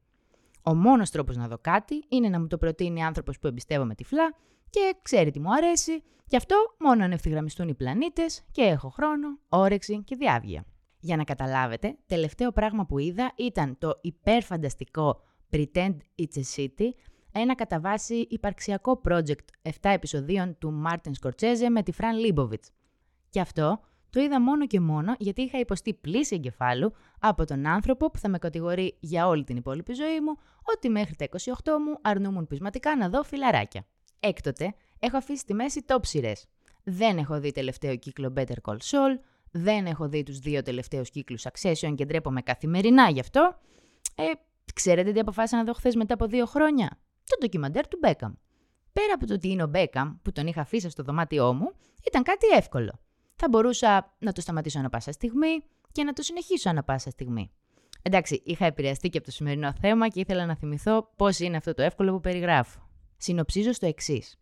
Ο 0.63 0.75
μόνος 0.75 1.11
τρόπος 1.11 1.37
να 1.37 1.49
δω 1.49 1.59
κάτι 1.61 2.05
είναι 2.09 2.29
να 2.29 2.41
μου 2.41 2.47
το 2.47 2.59
προτείνει 2.59 3.05
άνθρωπος 3.05 3.39
που 3.39 3.47
εμπιστεύομαι 3.47 3.95
τυφλά 3.95 4.35
και 4.71 4.95
ξέρει 5.03 5.31
τι 5.31 5.41
μου 5.41 5.53
αρέσει, 5.53 6.03
γι' 6.27 6.37
αυτό 6.37 6.57
μόνο 6.79 7.05
αν 7.05 7.13
ευθυγραμμιστούν 7.13 7.69
οι 7.69 7.75
πλανήτες 7.75 8.45
και 8.51 8.63
έχω 8.63 8.89
χρόνο, 8.89 9.39
όρεξη 9.49 10.03
και 10.05 10.17
διάβγεια. 10.17 10.65
Για 11.01 11.17
να 11.17 11.25
καταλάβετε, 11.25 11.97
τελευταίο 12.07 12.53
πράγμα 12.53 12.87
που 12.87 12.99
είδα 12.99 13.33
ήταν 13.37 13.79
το 13.79 13.99
υπερφανταστικό 14.01 15.23
Pretend 15.53 15.97
It's 16.19 16.37
a 16.37 16.57
City, 16.57 16.89
ένα 17.35 17.55
κατά 17.55 17.81
βάση 17.81 18.27
υπαρξιακό 18.31 19.01
project 19.09 19.45
7 19.63 19.71
επεισοδίων 19.83 20.59
του 20.59 20.73
Μάρτιν 20.73 21.15
Σκορτσέζε 21.15 21.71
με 21.71 21.83
τη 21.83 21.93
Φραν 21.93 22.19
Λίμποβιτς. 22.19 22.71
Και 23.31 23.41
αυτό 23.41 23.81
το 24.11 24.21
είδα 24.21 24.41
μόνο 24.41 24.67
και 24.67 24.81
μόνο 24.81 25.15
γιατί 25.19 25.43
είχα 25.43 25.59
υποστεί 25.59 25.95
πλύση 25.95 26.35
εγκεφάλου 26.35 26.95
από 27.19 27.45
τον 27.45 27.67
άνθρωπο 27.67 28.11
που 28.11 28.19
θα 28.19 28.29
με 28.29 28.39
κατηγορεί 28.39 28.97
για 29.01 29.27
όλη 29.27 29.45
την 29.45 29.57
υπόλοιπη 29.57 29.93
ζωή 29.93 30.21
μου 30.21 30.37
ότι 30.75 30.89
μέχρι 30.89 31.15
τα 31.17 31.27
28 31.31 31.51
μου 31.87 31.99
αρνούμουν 32.03 32.47
πεισματικά 32.47 32.97
να 32.97 33.09
δω 33.09 33.23
φιλαράκια. 33.23 33.87
Έκτοτε 34.21 34.75
έχω 34.99 35.17
αφήσει 35.17 35.39
στη 35.39 35.55
μέση 35.55 35.85
top 35.87 35.99
σειρές. 36.01 36.47
Δεν 36.85 37.19
έχω 37.19 37.41
δει 37.41 37.53
τελευταίο 37.53 37.97
κύκλο 37.97 38.33
Better 38.37 38.57
Call 38.63 38.77
Saul, 38.77 39.19
δεν 39.51 39.87
έχω 39.87 40.09
δει 40.09 40.23
τους 40.23 40.39
δύο 40.39 40.63
τελευταίους 40.63 41.11
κύκλους 41.11 41.47
Succession 41.51 41.95
και 41.95 42.05
ντρέπομαι 42.05 42.43
καθημερινά 42.43 43.09
γι' 43.09 43.21
αυτό. 43.21 43.59
Ε, 44.15 44.23
ξέρετε 44.75 45.13
τι 45.13 45.21
αποφάσισα 45.21 45.57
να 45.57 45.65
δω 45.65 45.73
χθες 45.73 45.95
μετά 45.95 46.15
από 46.15 46.27
δύο 46.27 46.47
χρόνια; 46.47 46.99
Το 47.35 47.47
ντοκιμαντέρ 47.47 47.89
του 47.89 47.99
Μπέκαμ. 48.01 48.33
Πέρα 48.93 49.15
από 49.15 49.27
το 49.27 49.35
ότι 49.35 49.49
είναι 49.49 49.63
ο 49.63 49.67
Μπέκαμ 49.67 50.17
που 50.23 50.33
τον 50.33 50.47
είχα 50.47 50.61
αφήσει 50.61 50.91
στο 50.91 51.03
δωμάτιό 51.03 51.53
μου, 51.53 51.73
ήταν 52.03 52.23
κάτι 52.23 52.47
εύκολο 52.57 52.99
θα 53.37 53.49
μπορούσα 53.49 54.15
να 54.19 54.33
το 54.33 54.41
σταματήσω 54.41 54.79
ανα 54.79 54.89
πάσα 54.89 55.13
στιγμή 55.13 55.63
και 55.93 56.05
να 56.05 56.13
το 56.13 56.23
συνεχίσω 56.23 56.71
ανα 56.71 56.83
πάσα 56.83 57.11
στιγμή. 57.11 57.51
Εντάξει, 58.03 58.43
είχα 58.45 58.67
επηρεαστεί 58.67 59.09
και 59.09 59.17
από 59.19 59.27
το 59.27 59.33
σημερινό 59.33 59.73
θέμα 59.81 60.09
και 60.09 60.21
ήθελα 60.21 60.47
να 60.47 60.57
θυμηθώ 60.57 61.13
πώς 61.17 61.39
είναι 61.39 61.57
αυτό 61.57 61.75
το 61.75 61.83
εύκολο 61.83 62.13
που 62.13 62.21
περιγράφω. 62.21 62.89
Συνοψίζω 63.17 63.73
στο 63.73 63.87
εξής. 63.87 64.39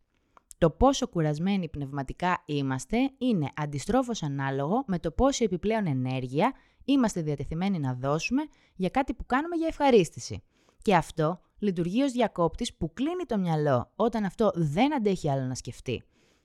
Το 0.58 0.70
πόσο 0.70 1.08
κουρασμένοι 1.08 1.68
πνευματικά 1.68 2.42
είμαστε 2.46 2.96
είναι 3.18 3.50
αντιστρόφως 3.56 4.22
ανάλογο 4.22 4.84
με 4.86 4.98
το 4.98 5.10
πόση 5.10 5.44
επιπλέον 5.44 5.86
ενέργεια 5.86 6.52
είμαστε 6.84 7.22
διατεθειμένοι 7.22 7.78
να 7.78 7.94
δώσουμε 7.94 8.42
για 8.74 8.88
κάτι 8.88 9.14
που 9.14 9.26
κάνουμε 9.26 9.56
για 9.56 9.66
ευχαρίστηση. 9.66 10.42
Και 10.82 10.96
αυτό 10.96 11.40
λειτουργεί 11.58 12.02
ως 12.02 12.12
διακόπτης 12.12 12.74
που 12.74 12.92
κλείνει 12.92 13.24
το 13.26 13.38
μυαλό 13.38 13.90
όταν 13.96 14.24
αυτό 14.24 14.50
δεν 14.54 14.94
αντέχει 14.94 15.30
άλλο 15.30 15.44
να 15.44 15.54
σκεφτεί. 15.54 16.02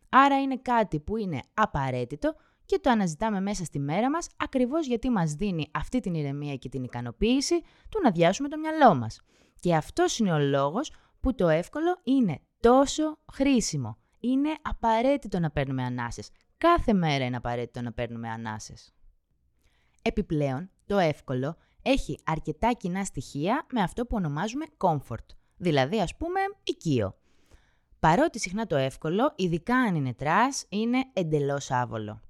Άρα 0.10 0.42
είναι 0.42 0.58
κάτι 0.58 1.00
που 1.00 1.18
είναι 1.18 1.42
απαραίτητο 1.54 2.36
και 2.66 2.80
το 2.80 2.90
αναζητάμε 2.90 3.42
μέσα 3.42 3.64
στη 3.64 3.80
μέρα 3.80 4.10
μας 4.10 4.28
ακριβώς 4.38 4.88
γιατί 4.88 5.10
μας 5.10 5.34
δίνει 5.34 5.68
αυτή 5.74 6.00
την 6.00 6.14
ηρεμία 6.14 6.56
και 6.56 6.70
την 6.70 6.84
ικανοποίηση 6.84 7.62
του 7.90 8.00
να 8.04 8.12
αδειάσουμε 8.12 8.50
το 8.50 8.58
μυαλό 8.58 8.96
μας. 8.96 9.22
Και 9.60 9.76
αυτός 9.76 10.20
είναι 10.20 10.32
ο 10.32 10.40
λόγος 10.40 10.92
που 11.20 11.36
το 11.36 11.48
εύκολο 11.48 12.00
είναι 12.04 12.40
τόσο 12.60 13.18
χρήσιμο. 13.34 13.98
Είναι 14.20 14.50
απαραίτητο 14.62 15.40
να 15.40 15.52
παίρνουμε 15.52 15.84
ανάσες. 15.84 16.30
Κάθε 16.58 16.94
μέρα 16.94 17.26
είναι 17.26 17.36
απαραίτητο 17.36 17.82
να 17.82 17.92
παίρνουμε 17.92 18.30
ανάσες. 18.30 18.94
Επιπλέον, 20.02 20.70
το 20.86 20.98
εύκολο 20.98 21.56
έχει 21.82 22.20
αρκετά 22.24 22.72
κοινά 22.72 23.04
στοιχεία 23.04 23.66
με 23.72 23.82
αυτό 23.82 24.06
που 24.06 24.16
ονομάζουμε 24.16 24.66
comfort, 24.78 25.26
δηλαδή 25.58 26.00
ας 26.00 26.16
πούμε 26.18 26.40
οικείο. 26.64 27.16
Παρότι 28.00 28.40
συχνά 28.40 28.66
το 28.66 28.76
εύκολο, 28.76 29.34
ειδικά 29.36 29.76
αν 29.76 29.96
είναι 29.96 30.14
trash, 30.14 30.66
είναι 30.70 31.04
εντελώς 31.14 31.72
άβολο. 31.72 32.22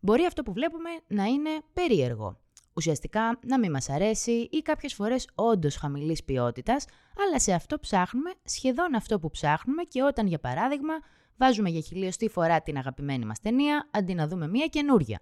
Μπορεί 0.00 0.24
αυτό 0.24 0.42
που 0.42 0.52
βλέπουμε 0.52 0.90
να 1.06 1.24
είναι 1.24 1.50
περίεργο. 1.72 2.38
Ουσιαστικά 2.72 3.38
να 3.46 3.58
μην 3.58 3.70
μας 3.70 3.88
αρέσει 3.88 4.48
ή 4.52 4.62
κάποιες 4.62 4.94
φορές 4.94 5.28
όντως 5.34 5.76
χαμηλής 5.76 6.24
ποιότητας, 6.24 6.86
αλλά 7.26 7.40
σε 7.40 7.52
αυτό 7.52 7.78
ψάχνουμε 7.78 8.30
σχεδόν 8.44 8.94
αυτό 8.94 9.18
που 9.18 9.30
ψάχνουμε 9.30 9.82
και 9.82 10.02
όταν 10.02 10.26
για 10.26 10.38
παράδειγμα 10.38 10.94
βάζουμε 11.36 11.68
για 11.70 11.80
χιλιοστή 11.80 12.28
φορά 12.28 12.62
την 12.62 12.76
αγαπημένη 12.76 13.24
μας 13.24 13.40
ταινία 13.40 13.88
αντί 13.90 14.14
να 14.14 14.28
δούμε 14.28 14.48
μία 14.48 14.66
καινούρια. 14.66 15.20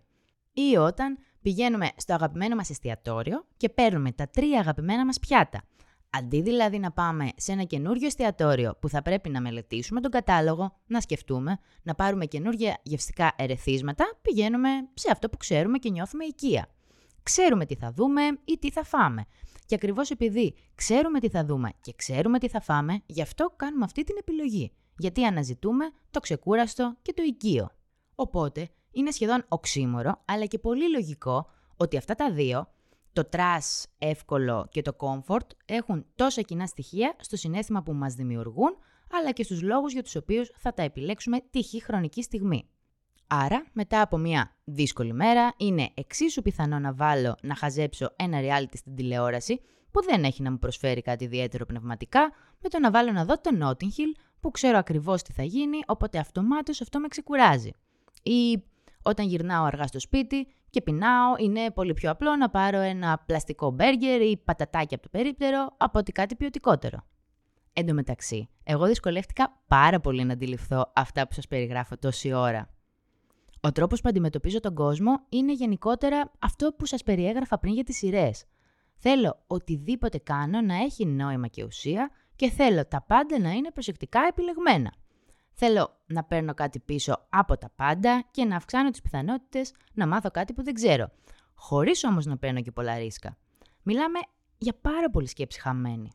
Ή 0.52 0.76
όταν 0.76 1.18
πηγαίνουμε 1.42 1.88
στο 1.96 2.14
αγαπημένο 2.14 2.56
μας 2.56 2.70
εστιατόριο 2.70 3.46
και 3.56 3.68
παίρνουμε 3.68 4.12
τα 4.12 4.28
τρία 4.28 4.60
αγαπημένα 4.60 5.04
μας 5.04 5.18
πιάτα 5.18 5.62
Αντί 6.14 6.42
δηλαδή 6.42 6.78
να 6.78 6.92
πάμε 6.92 7.28
σε 7.36 7.52
ένα 7.52 7.62
καινούριο 7.62 8.06
εστιατόριο 8.06 8.76
που 8.80 8.88
θα 8.88 9.02
πρέπει 9.02 9.28
να 9.28 9.40
μελετήσουμε 9.40 10.00
τον 10.00 10.10
κατάλογο, 10.10 10.78
να 10.86 11.00
σκεφτούμε, 11.00 11.58
να 11.82 11.94
πάρουμε 11.94 12.26
καινούργια 12.26 12.78
γευστικά 12.82 13.32
ερεθίσματα, 13.36 14.18
πηγαίνουμε 14.22 14.68
σε 14.94 15.08
αυτό 15.12 15.28
που 15.28 15.36
ξέρουμε 15.36 15.78
και 15.78 15.90
νιώθουμε 15.90 16.24
οικεία. 16.24 16.68
Ξέρουμε 17.22 17.66
τι 17.66 17.74
θα 17.74 17.92
δούμε 17.92 18.22
ή 18.44 18.58
τι 18.58 18.70
θα 18.70 18.84
φάμε. 18.84 19.24
Και 19.66 19.74
ακριβώς 19.74 20.10
επειδή 20.10 20.54
ξέρουμε 20.74 21.20
τι 21.20 21.28
θα 21.28 21.44
δούμε 21.44 21.70
και 21.80 21.92
ξέρουμε 21.96 22.38
τι 22.38 22.48
θα 22.48 22.60
φάμε, 22.60 23.02
γι' 23.06 23.22
αυτό 23.22 23.52
κάνουμε 23.56 23.84
αυτή 23.84 24.04
την 24.04 24.16
επιλογή. 24.18 24.72
Γιατί 24.98 25.24
αναζητούμε 25.24 25.90
το 26.10 26.20
ξεκούραστο 26.20 26.96
και 27.02 27.12
το 27.12 27.22
οικείο. 27.22 27.70
Οπότε 28.14 28.68
είναι 28.92 29.10
σχεδόν 29.10 29.44
οξύμορο, 29.48 30.22
αλλά 30.24 30.44
και 30.44 30.58
πολύ 30.58 30.90
λογικό 30.90 31.50
ότι 31.76 31.96
αυτά 31.96 32.14
τα 32.14 32.32
δύο 32.32 32.68
το 33.12 33.24
trash 33.24 33.86
εύκολο 33.98 34.68
και 34.70 34.82
το 34.82 34.96
comfort 34.98 35.46
έχουν 35.64 36.06
τόσα 36.14 36.42
κοινά 36.42 36.66
στοιχεία 36.66 37.16
στο 37.20 37.36
συναίσθημα 37.36 37.82
που 37.82 37.92
μας 37.92 38.14
δημιουργούν, 38.14 38.76
αλλά 39.12 39.30
και 39.30 39.42
στους 39.42 39.62
λόγους 39.62 39.92
για 39.92 40.02
τους 40.02 40.16
οποίους 40.16 40.50
θα 40.56 40.74
τα 40.74 40.82
επιλέξουμε 40.82 41.40
τη 41.50 41.66
χ 41.66 41.82
χρονική 41.82 42.22
στιγμή. 42.22 42.68
Άρα, 43.26 43.64
μετά 43.72 44.00
από 44.00 44.16
μια 44.16 44.56
δύσκολη 44.64 45.12
μέρα, 45.12 45.52
είναι 45.56 45.90
εξίσου 45.94 46.42
πιθανό 46.42 46.78
να 46.78 46.92
βάλω 46.92 47.36
να 47.42 47.54
χαζέψω 47.54 48.12
ένα 48.16 48.38
reality 48.40 48.76
στην 48.76 48.94
τηλεόραση 48.94 49.60
που 49.90 50.02
δεν 50.02 50.24
έχει 50.24 50.42
να 50.42 50.50
μου 50.50 50.58
προσφέρει 50.58 51.02
κάτι 51.02 51.24
ιδιαίτερο 51.24 51.64
πνευματικά, 51.64 52.32
με 52.60 52.68
το 52.68 52.78
να 52.78 52.90
βάλω 52.90 53.12
να 53.12 53.24
δω 53.24 53.40
το 53.40 53.50
Notting 53.60 53.84
Hill 53.84 54.20
που 54.40 54.50
ξέρω 54.50 54.78
ακριβώς 54.78 55.22
τι 55.22 55.32
θα 55.32 55.42
γίνει, 55.42 55.78
οπότε 55.86 56.18
αυτομάτως 56.18 56.80
αυτό 56.80 57.00
με 57.00 57.08
ξεκουράζει. 57.08 57.70
Ή 58.22 58.62
όταν 59.02 59.26
γυρνάω 59.26 59.64
αργά 59.64 59.86
στο 59.86 60.00
σπίτι 60.00 60.46
και 60.70 60.82
πεινάω, 60.82 61.34
είναι 61.38 61.70
πολύ 61.70 61.94
πιο 61.94 62.10
απλό 62.10 62.36
να 62.36 62.50
πάρω 62.50 62.78
ένα 62.78 63.22
πλαστικό 63.26 63.70
μπέργκερ 63.70 64.20
ή 64.20 64.36
πατατάκι 64.44 64.94
από 64.94 65.02
το 65.02 65.08
περίπτερο 65.12 65.74
από 65.76 65.98
ότι 65.98 66.12
κάτι 66.12 66.36
ποιοτικότερο. 66.36 66.98
Εν 67.72 67.86
τω 67.86 67.94
μεταξύ, 67.94 68.48
εγώ 68.64 68.86
δυσκολεύτηκα 68.86 69.62
πάρα 69.66 70.00
πολύ 70.00 70.24
να 70.24 70.32
αντιληφθώ 70.32 70.92
αυτά 70.94 71.28
που 71.28 71.34
σας 71.34 71.46
περιγράφω 71.46 71.98
τόση 71.98 72.32
ώρα. 72.32 72.68
Ο 73.60 73.72
τρόπος 73.72 74.00
που 74.00 74.08
αντιμετωπίζω 74.08 74.60
τον 74.60 74.74
κόσμο 74.74 75.12
είναι 75.28 75.52
γενικότερα 75.52 76.32
αυτό 76.38 76.72
που 76.78 76.86
σας 76.86 77.02
περιέγραφα 77.02 77.58
πριν 77.58 77.72
για 77.72 77.84
τις 77.84 77.96
σειρές. 77.96 78.44
Θέλω 78.96 79.42
οτιδήποτε 79.46 80.18
κάνω 80.18 80.60
να 80.60 80.74
έχει 80.74 81.06
νόημα 81.06 81.46
και 81.46 81.64
ουσία 81.64 82.10
και 82.36 82.50
θέλω 82.50 82.86
τα 82.86 83.02
πάντα 83.02 83.38
να 83.38 83.50
είναι 83.50 83.70
προσεκτικά 83.70 84.20
επιλεγμένα. 84.28 84.92
Θέλω 85.52 86.00
να 86.06 86.24
παίρνω 86.24 86.54
κάτι 86.54 86.78
πίσω 86.80 87.26
από 87.28 87.58
τα 87.58 87.70
πάντα 87.76 88.24
και 88.30 88.44
να 88.44 88.56
αυξάνω 88.56 88.90
τις 88.90 89.02
πιθανότητες 89.02 89.72
να 89.92 90.06
μάθω 90.06 90.30
κάτι 90.30 90.52
που 90.52 90.62
δεν 90.62 90.74
ξέρω, 90.74 91.10
χωρίς 91.54 92.04
όμως 92.04 92.26
να 92.26 92.36
παίρνω 92.38 92.62
και 92.62 92.70
πολλά 92.70 92.98
ρίσκα. 92.98 93.36
Μιλάμε 93.82 94.18
για 94.58 94.74
πάρα 94.80 95.10
πολύ 95.10 95.26
σκέψη 95.26 95.60
χαμένη. 95.60 96.10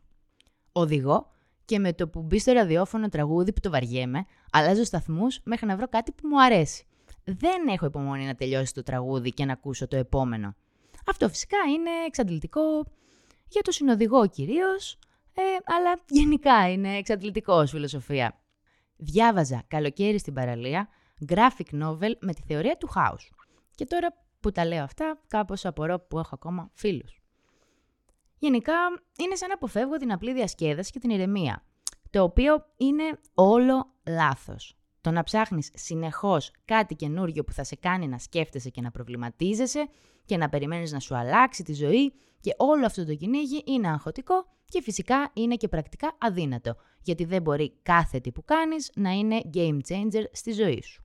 Οδηγώ 0.71 1.31
και 1.65 1.79
με 1.79 1.93
το 1.93 2.07
που 2.07 2.21
μπει 2.21 2.39
στο 2.39 2.51
ραδιόφωνο 2.51 3.09
τραγούδι 3.09 3.53
που 3.53 3.59
το 3.59 3.69
βαριέμαι, 3.69 4.25
αλλάζω 4.51 4.83
σταθμούς 4.83 5.39
μέχρι 5.43 5.65
να 5.65 5.75
βρω 5.75 5.87
κάτι 5.87 6.11
που 6.11 6.27
μου 6.27 6.41
αρέσει. 6.41 6.85
Δεν 7.23 7.67
έχω 7.67 7.85
υπομονή 7.85 8.25
να 8.25 8.35
τελειώσει 8.35 8.73
το 8.73 8.83
τραγούδι 8.83 9.29
και 9.29 9.45
να 9.45 9.53
ακούσω 9.53 9.87
το 9.87 9.95
επόμενο. 9.95 10.55
Αυτό 11.07 11.29
φυσικά 11.29 11.57
είναι 11.73 11.89
εξαντλητικό 12.05 12.61
για 13.47 13.61
το 13.61 13.71
συνοδηγό 13.71 14.27
κυρίως, 14.27 14.99
ε, 15.33 15.41
αλλά 15.63 15.99
γενικά 16.09 16.71
είναι 16.71 16.97
εξαντλητικός 16.97 17.63
ως 17.63 17.69
φιλοσοφία. 17.69 18.39
Διάβαζα 18.97 19.63
καλοκαίρι 19.67 20.19
στην 20.19 20.33
παραλία 20.33 20.87
graphic 21.27 21.83
novel 21.83 22.11
με 22.19 22.33
τη 22.33 22.41
θεωρία 22.47 22.77
του 22.77 22.87
χάους. 22.87 23.31
Και 23.75 23.85
τώρα 23.85 24.13
που 24.39 24.51
τα 24.51 24.65
λέω 24.65 24.83
αυτά, 24.83 25.19
κάπως 25.27 25.65
απορώ 25.65 25.99
που 25.99 26.19
έχω 26.19 26.29
ακόμα 26.33 26.69
φίλους. 26.73 27.21
Γενικά, 28.39 28.73
είναι 29.19 29.35
σαν 29.35 29.47
να 29.47 29.53
αποφεύγω 29.53 29.95
την 29.95 30.11
απλή 30.11 30.33
διασκέδαση 30.33 30.91
και 30.91 30.99
την 30.99 31.09
ηρεμία, 31.09 31.63
το 32.09 32.23
οποίο 32.23 32.65
είναι 32.77 33.19
όλο 33.33 33.93
λάθος. 34.07 34.76
Το 35.07 35.13
να 35.13 35.23
ψάχνεις 35.23 35.71
συνεχώς 35.73 36.51
κάτι 36.65 36.95
καινούριο 36.95 37.43
που 37.43 37.51
θα 37.51 37.63
σε 37.63 37.75
κάνει 37.75 38.07
να 38.07 38.17
σκέφτεσαι 38.17 38.69
και 38.69 38.81
να 38.81 38.91
προβληματίζεσαι 38.91 39.87
και 40.25 40.37
να 40.37 40.49
περιμένεις 40.49 40.91
να 40.91 40.99
σου 40.99 41.15
αλλάξει 41.15 41.63
τη 41.63 41.73
ζωή 41.73 42.13
και 42.39 42.53
όλο 42.57 42.85
αυτό 42.85 43.05
το 43.05 43.15
κυνήγι 43.15 43.63
είναι 43.65 43.87
αγχωτικό 43.87 44.45
και 44.65 44.81
φυσικά 44.81 45.31
είναι 45.33 45.55
και 45.55 45.67
πρακτικά 45.67 46.17
αδύνατο, 46.17 46.75
γιατί 47.01 47.25
δεν 47.25 47.41
μπορεί 47.41 47.73
κάθε 47.83 48.19
τι 48.19 48.31
που 48.31 48.43
κάνεις 48.43 48.91
να 48.95 49.09
είναι 49.11 49.41
game 49.53 49.79
changer 49.89 50.23
στη 50.31 50.51
ζωή 50.51 50.81
σου. 50.81 51.03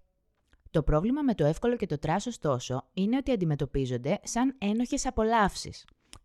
Το 0.71 0.83
πρόβλημα 0.83 1.23
με 1.23 1.35
το 1.35 1.45
εύκολο 1.45 1.77
και 1.77 1.87
το 1.87 1.99
τράσος 1.99 2.27
ωστόσο 2.27 2.89
είναι 2.93 3.17
ότι 3.17 3.33
αντιμετωπίζονται 3.33 4.21
σαν 4.23 4.55
ένοχες 4.59 5.07
απολαύσεις. 5.07 5.85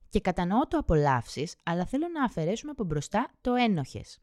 Και 0.09 0.19
κατανοώ 0.19 0.67
το 0.67 0.77
απολαύσεις, 0.77 1.55
αλλά 1.63 1.85
θέλω 1.85 2.07
να 2.13 2.23
αφαιρέσουμε 2.23 2.71
από 2.71 2.83
μπροστά 2.83 3.31
το 3.41 3.53
ένοχες 3.53 4.19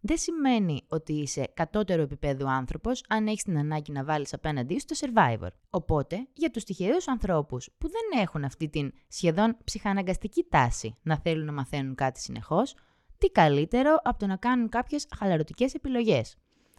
δεν 0.00 0.18
σημαίνει 0.18 0.82
ότι 0.88 1.12
είσαι 1.12 1.50
κατώτερο 1.54 2.02
επίπεδο 2.02 2.48
άνθρωπος 2.48 3.02
αν 3.08 3.26
έχεις 3.26 3.42
την 3.42 3.58
ανάγκη 3.58 3.92
να 3.92 4.04
βάλεις 4.04 4.32
απέναντί 4.32 4.78
σου 4.78 4.86
το 4.86 4.96
survivor. 5.00 5.48
Οπότε, 5.70 6.28
για 6.32 6.50
τους 6.50 6.64
τυχερούς 6.64 7.08
ανθρώπους 7.08 7.68
που 7.78 7.88
δεν 7.88 8.20
έχουν 8.20 8.44
αυτή 8.44 8.68
την 8.68 8.92
σχεδόν 9.08 9.56
ψυχαναγκαστική 9.64 10.46
τάση 10.50 10.96
να 11.02 11.18
θέλουν 11.18 11.44
να 11.44 11.52
μαθαίνουν 11.52 11.94
κάτι 11.94 12.20
συνεχώς, 12.20 12.74
τι 13.18 13.30
καλύτερο 13.30 13.96
από 14.02 14.18
το 14.18 14.26
να 14.26 14.36
κάνουν 14.36 14.68
κάποιες 14.68 15.06
χαλαρωτικές 15.16 15.74
επιλογές. 15.74 16.36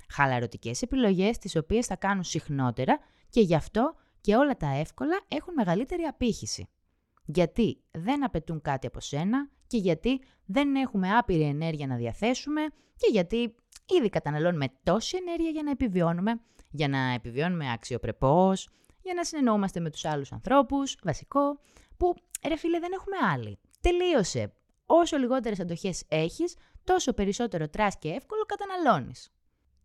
Χαλαρωτικές 0.10 0.82
επιλογές 0.82 1.38
τις 1.38 1.56
οποίες 1.56 1.86
θα 1.86 1.96
κάνουν 1.96 2.24
συχνότερα 2.24 3.00
και 3.30 3.42
γι' 3.42 3.56
αυτό 3.56 3.96
και 4.22 4.36
όλα 4.36 4.58
τα 4.58 4.68
εύκολα 4.68 5.20
έχουν 5.28 5.54
μεγαλύτερη 5.54 6.04
απήχηση. 6.04 6.70
Γιατί 7.26 7.84
δεν 7.92 8.24
απαιτούν 8.24 8.62
κάτι 8.62 8.88
από 8.88 9.00
σένα 9.00 9.50
και 9.68 9.78
γιατί 9.78 10.22
δεν 10.46 10.76
έχουμε 10.76 11.18
άπειρη 11.18 11.44
ενέργεια 11.44 11.88
να 11.88 11.96
διαθέσουμε 11.96 12.62
και 12.98 13.08
γιατί 13.12 13.56
ήδη 14.00 14.10
καταναλώνουμε 14.10 14.66
τόση 14.84 15.18
ενέργεια 15.18 15.50
για 15.50 15.64
να 15.64 15.72
επιβιώνουμε, 15.72 16.42
για 16.72 16.88
να 16.88 16.98
επιβιώνουμε 17.14 17.72
αξιοπρεπώς, 17.72 18.70
για 19.02 19.14
να 19.14 19.24
συνεννοούμαστε 19.24 19.80
με 19.80 19.90
τους 19.90 20.06
άλλους 20.06 20.32
ανθρώπους, 20.32 20.98
βασικό, 21.04 21.60
που 21.98 22.16
ρε 22.48 22.58
φίλε 22.58 22.80
δεν 22.80 22.92
έχουμε 22.94 23.16
άλλη. 23.34 23.60
Τελείωσε. 23.82 24.54
Όσο 24.86 25.18
λιγότερες 25.18 25.60
αντοχές 25.60 26.04
έχεις, 26.08 26.56
τόσο 26.84 27.14
περισσότερο 27.14 27.70
trash 27.70 27.98
και 27.98 28.10
εύκολο 28.10 28.44
καταναλώνεις. 28.44 29.32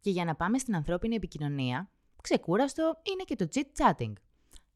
Και 0.00 0.10
για 0.10 0.24
να 0.24 0.34
πάμε 0.34 0.58
στην 0.58 0.74
ανθρώπινη 0.74 1.14
επικοινωνία, 1.14 1.90
ξεκούραστο 2.22 2.82
είναι 3.02 3.22
και 3.24 3.36
το 3.36 3.48
chit-chatting. 3.54 4.12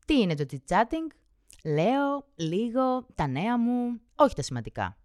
Τι 0.06 0.20
είναι 0.20 0.34
το 0.34 0.44
chit-chatting? 0.50 1.06
Λέω 1.66 2.26
λίγο 2.34 3.06
τα 3.14 3.26
νέα 3.26 3.58
μου, 3.58 4.00
όχι 4.14 4.34
τα 4.34 4.42
σημαντικά 4.42 4.96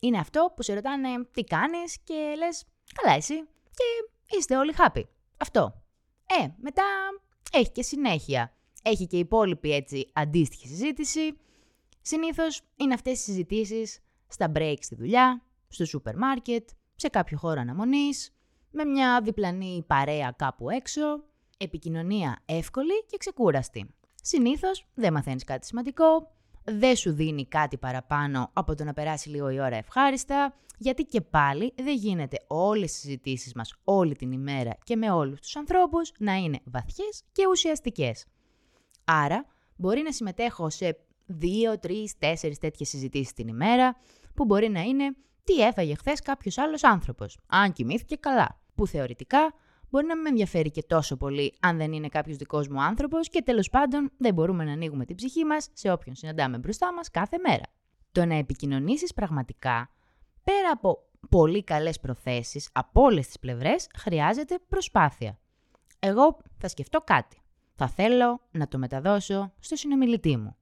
είναι 0.00 0.18
αυτό 0.18 0.52
που 0.56 0.62
σε 0.62 0.74
ρωτάνε 0.74 1.08
τι 1.32 1.44
κάνεις 1.44 1.98
και 2.04 2.34
λες 2.36 2.64
καλά 2.94 3.16
εσύ 3.16 3.34
και 3.70 4.36
είστε 4.36 4.56
όλοι 4.56 4.74
happy. 4.78 5.02
Αυτό. 5.36 5.82
Ε, 6.42 6.46
μετά 6.56 6.84
έχει 7.52 7.70
και 7.70 7.82
συνέχεια. 7.82 8.54
Έχει 8.82 9.06
και 9.06 9.18
υπόλοιπη 9.18 9.72
έτσι 9.74 10.10
αντίστοιχη 10.12 10.66
συζήτηση. 10.68 11.36
Συνήθως 12.00 12.62
είναι 12.76 12.94
αυτές 12.94 13.20
οι 13.20 13.22
συζητήσεις 13.22 13.98
στα 14.28 14.52
break 14.54 14.76
στη 14.80 14.94
δουλειά, 14.94 15.42
στο 15.68 15.84
σούπερ 15.84 16.16
μάρκετ, 16.16 16.68
σε 16.94 17.08
κάποιο 17.08 17.38
χώρο 17.38 17.60
αναμονής, 17.60 18.34
με 18.70 18.84
μια 18.84 19.20
διπλανή 19.22 19.84
παρέα 19.86 20.34
κάπου 20.36 20.70
έξω, 20.70 21.24
επικοινωνία 21.56 22.42
εύκολη 22.44 23.04
και 23.06 23.16
ξεκούραστη. 23.16 23.94
Συνήθως 24.22 24.86
δεν 24.94 25.12
μαθαίνεις 25.12 25.44
κάτι 25.44 25.66
σημαντικό, 25.66 26.32
δεν 26.64 26.96
σου 26.96 27.12
δίνει 27.12 27.46
κάτι 27.46 27.78
παραπάνω 27.78 28.50
από 28.52 28.74
το 28.74 28.84
να 28.84 28.92
περάσει 28.92 29.28
λίγο 29.28 29.50
η 29.50 29.60
ώρα 29.60 29.76
ευχάριστα, 29.76 30.54
γιατί 30.78 31.04
και 31.04 31.20
πάλι 31.20 31.74
δεν 31.76 31.96
γίνεται 31.96 32.36
όλες 32.46 32.96
οι 32.96 32.98
συζητήσεις 32.98 33.54
μας 33.54 33.74
όλη 33.84 34.16
την 34.16 34.32
ημέρα 34.32 34.76
και 34.84 34.96
με 34.96 35.10
όλους 35.10 35.40
τους 35.40 35.56
ανθρώπους 35.56 36.12
να 36.18 36.34
είναι 36.34 36.60
βαθιές 36.64 37.22
και 37.32 37.46
ουσιαστικές. 37.50 38.26
Άρα, 39.04 39.46
μπορεί 39.76 40.02
να 40.02 40.12
συμμετέχω 40.12 40.70
σε 40.70 40.98
δύο, 41.26 41.78
τρεις, 41.78 42.18
τέσσερις 42.18 42.58
τέτοιες 42.58 42.88
συζητήσεις 42.88 43.32
την 43.32 43.48
ημέρα, 43.48 43.96
που 44.34 44.44
μπορεί 44.44 44.68
να 44.68 44.80
είναι 44.80 45.14
τι 45.44 45.62
έφαγε 45.66 45.94
χθες 45.94 46.20
κάποιος 46.20 46.58
άλλος 46.58 46.84
άνθρωπος, 46.84 47.38
αν 47.46 47.72
κοιμήθηκε 47.72 48.16
καλά, 48.16 48.60
που 48.74 48.86
θεωρητικά 48.86 49.54
μπορεί 49.90 50.06
να 50.06 50.14
μην 50.14 50.22
με 50.22 50.28
ενδιαφέρει 50.28 50.70
και 50.70 50.82
τόσο 50.82 51.16
πολύ 51.16 51.54
αν 51.60 51.76
δεν 51.76 51.92
είναι 51.92 52.08
κάποιος 52.08 52.36
δικός 52.36 52.68
μου 52.68 52.82
άνθρωπος 52.82 53.28
και 53.28 53.42
τέλος 53.42 53.70
πάντων 53.70 54.10
δεν 54.16 54.34
μπορούμε 54.34 54.64
να 54.64 54.72
ανοίγουμε 54.72 55.04
την 55.04 55.16
ψυχή 55.16 55.44
μας 55.44 55.68
σε 55.72 55.92
όποιον 55.92 56.14
συναντάμε 56.14 56.58
μπροστά 56.58 56.92
μας 56.92 57.10
κάθε 57.10 57.38
μέρα. 57.48 57.64
Το 58.12 58.24
να 58.24 58.34
επικοινωνήσεις 58.34 59.14
πραγματικά, 59.14 59.90
πέρα 60.44 60.70
από 60.72 60.98
πολύ 61.28 61.64
καλές 61.64 62.00
προθέσεις 62.00 62.68
από 62.72 63.02
όλες 63.02 63.26
τις 63.26 63.38
πλευρές, 63.38 63.86
χρειάζεται 63.96 64.58
προσπάθεια. 64.68 65.38
Εγώ 65.98 66.36
θα 66.58 66.68
σκεφτώ 66.68 67.00
κάτι. 67.00 67.42
Θα 67.74 67.88
θέλω 67.88 68.40
να 68.50 68.68
το 68.68 68.78
μεταδώσω 68.78 69.52
στο 69.58 69.76
συνομιλητή 69.76 70.36
μου. 70.36 70.56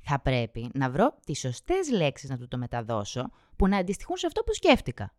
Θα 0.00 0.20
πρέπει 0.20 0.70
να 0.74 0.90
βρω 0.90 1.14
τις 1.24 1.38
σωστές 1.38 1.90
λέξεις 1.90 2.30
να 2.30 2.38
του 2.38 2.48
το 2.48 2.58
μεταδώσω 2.58 3.30
που 3.56 3.68
να 3.68 3.76
αντιστοιχούν 3.76 4.16
σε 4.16 4.26
αυτό 4.26 4.42
που 4.42 4.54
σκέφτηκα. 4.54 5.14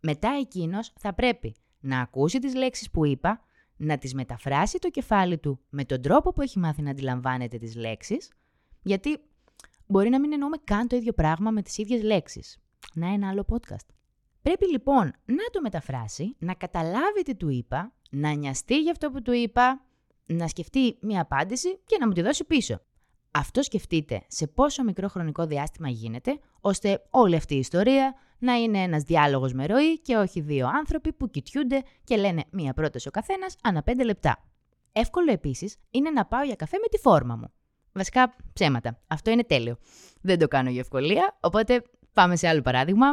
Μετά 0.00 0.28
εκείνος 0.40 0.92
θα 0.98 1.14
πρέπει 1.14 1.54
να 1.80 2.00
ακούσει 2.00 2.38
τις 2.38 2.54
λέξεις 2.54 2.90
που 2.90 3.06
είπα, 3.06 3.40
να 3.76 3.98
τις 3.98 4.14
μεταφράσει 4.14 4.78
το 4.78 4.90
κεφάλι 4.90 5.38
του 5.38 5.60
με 5.68 5.84
τον 5.84 6.02
τρόπο 6.02 6.32
που 6.32 6.42
έχει 6.42 6.58
μάθει 6.58 6.82
να 6.82 6.90
αντιλαμβάνεται 6.90 7.58
τις 7.58 7.74
λέξεις, 7.74 8.30
γιατί 8.82 9.18
μπορεί 9.86 10.08
να 10.08 10.20
μην 10.20 10.32
εννοούμε 10.32 10.56
καν 10.64 10.88
το 10.88 10.96
ίδιο 10.96 11.12
πράγμα 11.12 11.50
με 11.50 11.62
τις 11.62 11.78
ίδιες 11.78 12.02
λέξεις. 12.02 12.58
Να 12.94 13.12
ένα 13.12 13.28
άλλο 13.28 13.44
podcast. 13.48 13.86
Πρέπει 14.42 14.70
λοιπόν 14.70 15.04
να 15.24 15.50
το 15.52 15.60
μεταφράσει, 15.62 16.36
να 16.38 16.54
καταλάβει 16.54 17.22
τι 17.24 17.34
του 17.34 17.48
είπα, 17.48 17.92
να 18.10 18.32
νοιαστεί 18.32 18.80
για 18.80 18.90
αυτό 18.90 19.10
που 19.10 19.22
του 19.22 19.32
είπα, 19.32 19.84
να 20.26 20.48
σκεφτεί 20.48 20.98
μία 21.00 21.20
απάντηση 21.20 21.78
και 21.86 21.96
να 22.00 22.06
μου 22.06 22.12
τη 22.12 22.22
δώσει 22.22 22.44
πίσω. 22.44 22.80
Αυτό 23.30 23.62
σκεφτείτε 23.62 24.22
σε 24.26 24.46
πόσο 24.46 24.82
μικρό 24.84 25.08
χρονικό 25.08 25.46
διάστημα 25.46 25.88
γίνεται, 25.88 26.38
ώστε 26.60 27.02
όλη 27.10 27.36
αυτή 27.36 27.54
η 27.54 27.58
ιστορία 27.58 28.14
να 28.38 28.54
είναι 28.54 28.78
ένας 28.78 29.02
διάλογος 29.02 29.52
με 29.52 29.66
ροή 29.66 30.00
και 30.00 30.16
όχι 30.16 30.40
δύο 30.40 30.68
άνθρωποι 30.78 31.12
που 31.12 31.30
κοιτιούνται 31.30 31.82
και 32.04 32.16
λένε 32.16 32.44
μία 32.50 32.72
πρόταση 32.72 33.08
ο 33.08 33.10
καθένας 33.10 33.56
ανά 33.62 33.82
πέντε 33.82 34.04
λεπτά. 34.04 34.44
Εύκολο 34.92 35.32
επίσης 35.32 35.76
είναι 35.90 36.10
να 36.10 36.26
πάω 36.26 36.42
για 36.42 36.54
καφέ 36.54 36.76
με 36.80 36.88
τη 36.88 36.98
φόρμα 36.98 37.36
μου. 37.36 37.52
Βασικά 37.92 38.36
ψέματα. 38.52 39.00
Αυτό 39.06 39.30
είναι 39.30 39.44
τέλειο. 39.44 39.76
Δεν 40.20 40.38
το 40.38 40.48
κάνω 40.48 40.70
για 40.70 40.80
ευκολία, 40.80 41.38
οπότε 41.40 41.82
πάμε 42.12 42.36
σε 42.36 42.48
άλλο 42.48 42.62
παράδειγμα. 42.62 43.06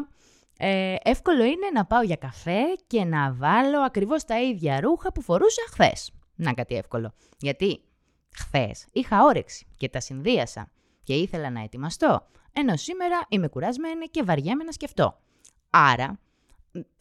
Ε, 0.58 0.96
εύκολο 1.04 1.44
είναι 1.44 1.70
να 1.74 1.86
πάω 1.86 2.02
για 2.02 2.16
καφέ 2.16 2.62
και 2.88 3.04
να 3.04 3.34
βάλω 3.34 3.80
ακριβώς 3.80 4.24
τα 4.24 4.42
ίδια 4.42 4.80
ρούχα 4.80 5.12
που 5.12 5.22
φορούσα 5.22 5.62
χθες. 5.70 6.12
Να 6.36 6.54
κάτι 6.54 6.76
εύκολο. 6.76 7.14
Γιατί 7.38 7.82
χθες 8.38 8.86
είχα 8.92 9.24
όρεξη 9.24 9.68
και 9.76 9.90
τα 9.90 10.00
συνδύασα 10.00 10.72
και 11.04 11.14
ήθελα 11.14 11.50
να 11.50 11.64
ετοιμαστώ. 11.64 12.28
Ενώ 12.54 12.76
σήμερα 12.76 13.20
είμαι 13.30 13.48
κουρασμένη 13.48 14.06
και 14.06 14.24
βαριέμαι 14.24 14.64
να 14.64 14.72
σκεφτώ. 14.72 15.20
Άρα, 15.70 16.20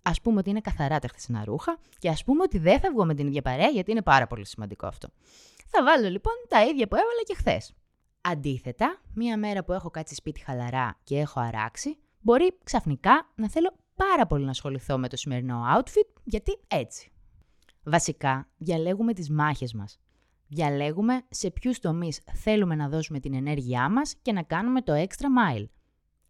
ας 0.03 0.21
πούμε 0.21 0.39
ότι 0.39 0.51
είναι 0.51 0.61
καθαρά 0.61 0.99
τα 0.99 1.09
χθεσινά 1.09 1.45
ρούχα 1.45 1.79
και 1.99 2.09
ας 2.09 2.25
πούμε 2.25 2.43
ότι 2.43 2.59
δεν 2.59 2.81
θα 2.81 2.91
βγω 2.91 3.05
με 3.05 3.15
την 3.15 3.27
ίδια 3.27 3.43
παρέα 3.43 3.69
γιατί 3.69 3.91
είναι 3.91 4.03
πάρα 4.03 4.27
πολύ 4.27 4.47
σημαντικό 4.47 4.87
αυτό. 4.87 5.09
Θα 5.67 5.85
βάλω 5.85 6.09
λοιπόν 6.09 6.35
τα 6.49 6.65
ίδια 6.65 6.89
που 6.89 6.95
έβαλα 6.95 7.23
και 7.27 7.35
χθες. 7.35 7.75
Αντίθετα, 8.21 9.01
μία 9.15 9.37
μέρα 9.37 9.65
που 9.65 9.73
έχω 9.73 9.91
κάτσει 9.91 10.15
σπίτι 10.15 10.41
χαλαρά 10.41 10.99
και 11.05 11.19
έχω 11.19 11.41
αράξει, 11.41 11.99
μπορεί 12.21 12.59
ξαφνικά 12.65 13.33
να 13.35 13.51
θέλω 13.51 13.71
πάρα 13.95 14.27
πολύ 14.27 14.45
να 14.45 14.51
ασχοληθώ 14.51 14.99
με 14.99 15.09
το 15.09 15.17
σημερινό 15.17 15.63
outfit, 15.77 16.21
γιατί 16.25 16.59
έτσι. 16.69 17.11
Βασικά, 17.83 18.49
διαλέγουμε 18.57 19.13
τις 19.13 19.31
μάχες 19.31 19.75
μας. 19.75 20.01
Διαλέγουμε 20.49 21.23
σε 21.31 21.51
ποιους 21.51 21.79
τομείς 21.79 22.21
θέλουμε 22.35 22.75
να 22.75 22.89
δώσουμε 22.89 23.21
την 23.21 23.35
ενέργειά 23.35 23.89
μας 23.89 24.15
και 24.23 24.33
να 24.33 24.43
κάνουμε 24.43 24.83
το 24.83 24.93
extra 24.93 25.57
mile. 25.57 25.65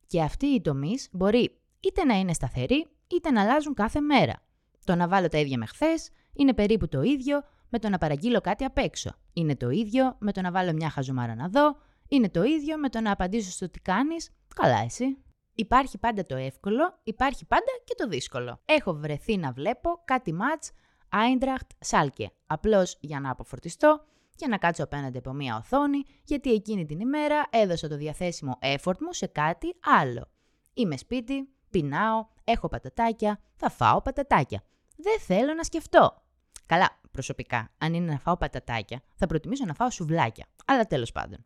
Και 0.07 0.23
αυτοί 0.23 0.47
οι 0.47 0.61
τομείς 0.61 1.09
μπορεί 1.13 1.59
είτε 1.81 2.05
να 2.05 2.15
είναι 2.15 2.33
σταθεροί, 2.33 2.87
είτε 3.07 3.31
να 3.31 3.43
αλλάζουν 3.43 3.75
κάθε 3.75 4.01
μέρα. 4.01 4.43
Το 4.85 4.95
να 4.95 5.09
βάλω 5.09 5.29
τα 5.29 5.39
ίδια 5.39 5.59
με 5.59 5.67
χθες 5.67 6.11
είναι 6.33 6.55
περίπου 6.55 6.89
το 6.89 7.03
ίδιο 7.03 7.43
με 7.69 7.79
το 7.79 7.89
να 7.89 7.99
παραγγείλω 7.99 8.41
κάτι 8.41 8.65
απ' 8.65 8.79
έξω. 8.79 9.11
Είναι 9.33 9.57
το 9.57 9.71
ίδιο 9.71 10.17
με 10.19 10.33
το 10.33 10.41
να 10.41 10.51
βάλω 10.51 10.73
μια 10.73 10.91
χαζομάρα 10.91 11.35
να 11.35 11.49
δω. 11.49 11.77
Είναι 12.09 12.31
το 12.31 12.43
ίδιο 12.43 12.79
με 12.79 12.89
το 12.89 13.01
να 13.01 13.13
απαντήσω 13.13 13.51
στο 13.51 13.71
τι 13.71 13.81
κάνεις. 13.81 14.31
Καλά, 14.55 14.79
εσύ. 14.85 15.19
Υπάρχει 15.55 15.99
πάντα 15.99 16.23
το 16.23 16.37
εύκολο, 16.37 16.99
υπάρχει 17.03 17.47
πάντα 17.47 17.73
και 17.85 17.95
το 17.97 18.09
δύσκολο. 18.09 18.61
Έχω 18.65 18.95
βρεθεί 18.95 19.37
να 19.37 19.53
βλέπω 19.53 20.03
κάτι 20.05 20.33
μάτς 20.33 20.71
Άιντραχτ 21.09 21.71
Σάλκε, 21.79 22.31
απλώς 22.47 22.97
για 23.01 23.21
να 23.21 23.31
αποφορτιστώ 23.31 24.05
και 24.35 24.47
να 24.47 24.59
κάτσω 24.59 24.85
απέναντι 24.85 25.19
από 25.19 25.33
μία 25.33 25.57
οθόνη, 25.57 26.03
γιατί 26.25 26.53
εκείνη 26.53 26.87
την 26.87 27.01
ημέρα 27.01 27.47
έδωσα 27.51 27.89
το 27.89 27.97
διαθέσιμο 27.97 28.59
effort 28.61 28.99
μου 29.01 29.13
σε 29.13 29.27
κάτι 29.27 29.75
άλλο. 30.01 30.29
Είμαι 30.75 30.97
σπίτι, 30.97 31.49
πεινάω, 31.71 32.27
έχω 32.45 32.69
πατατάκια, 32.69 33.41
θα 33.57 33.71
φάω 33.71 34.03
πατατάκια. 34.03 34.63
Δεν 34.97 35.21
θέλω 35.21 35.55
να 35.55 35.63
σκεφτώ. 35.63 36.23
Καλά, 36.67 37.01
προσωπικά, 37.11 37.71
αν 37.79 37.95
είναι 37.95 38.13
να 38.13 38.19
φάω 38.19 38.37
πατατάκια, 38.37 39.03
θα 39.15 39.27
προτιμήσω 39.27 39.65
να 39.65 39.75
φάω 39.75 39.91
σουβλάκια. 39.91 40.47
Αλλά 40.65 40.87
τέλος 40.87 41.13
πάντων. 41.13 41.45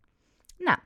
Να, 0.56 0.76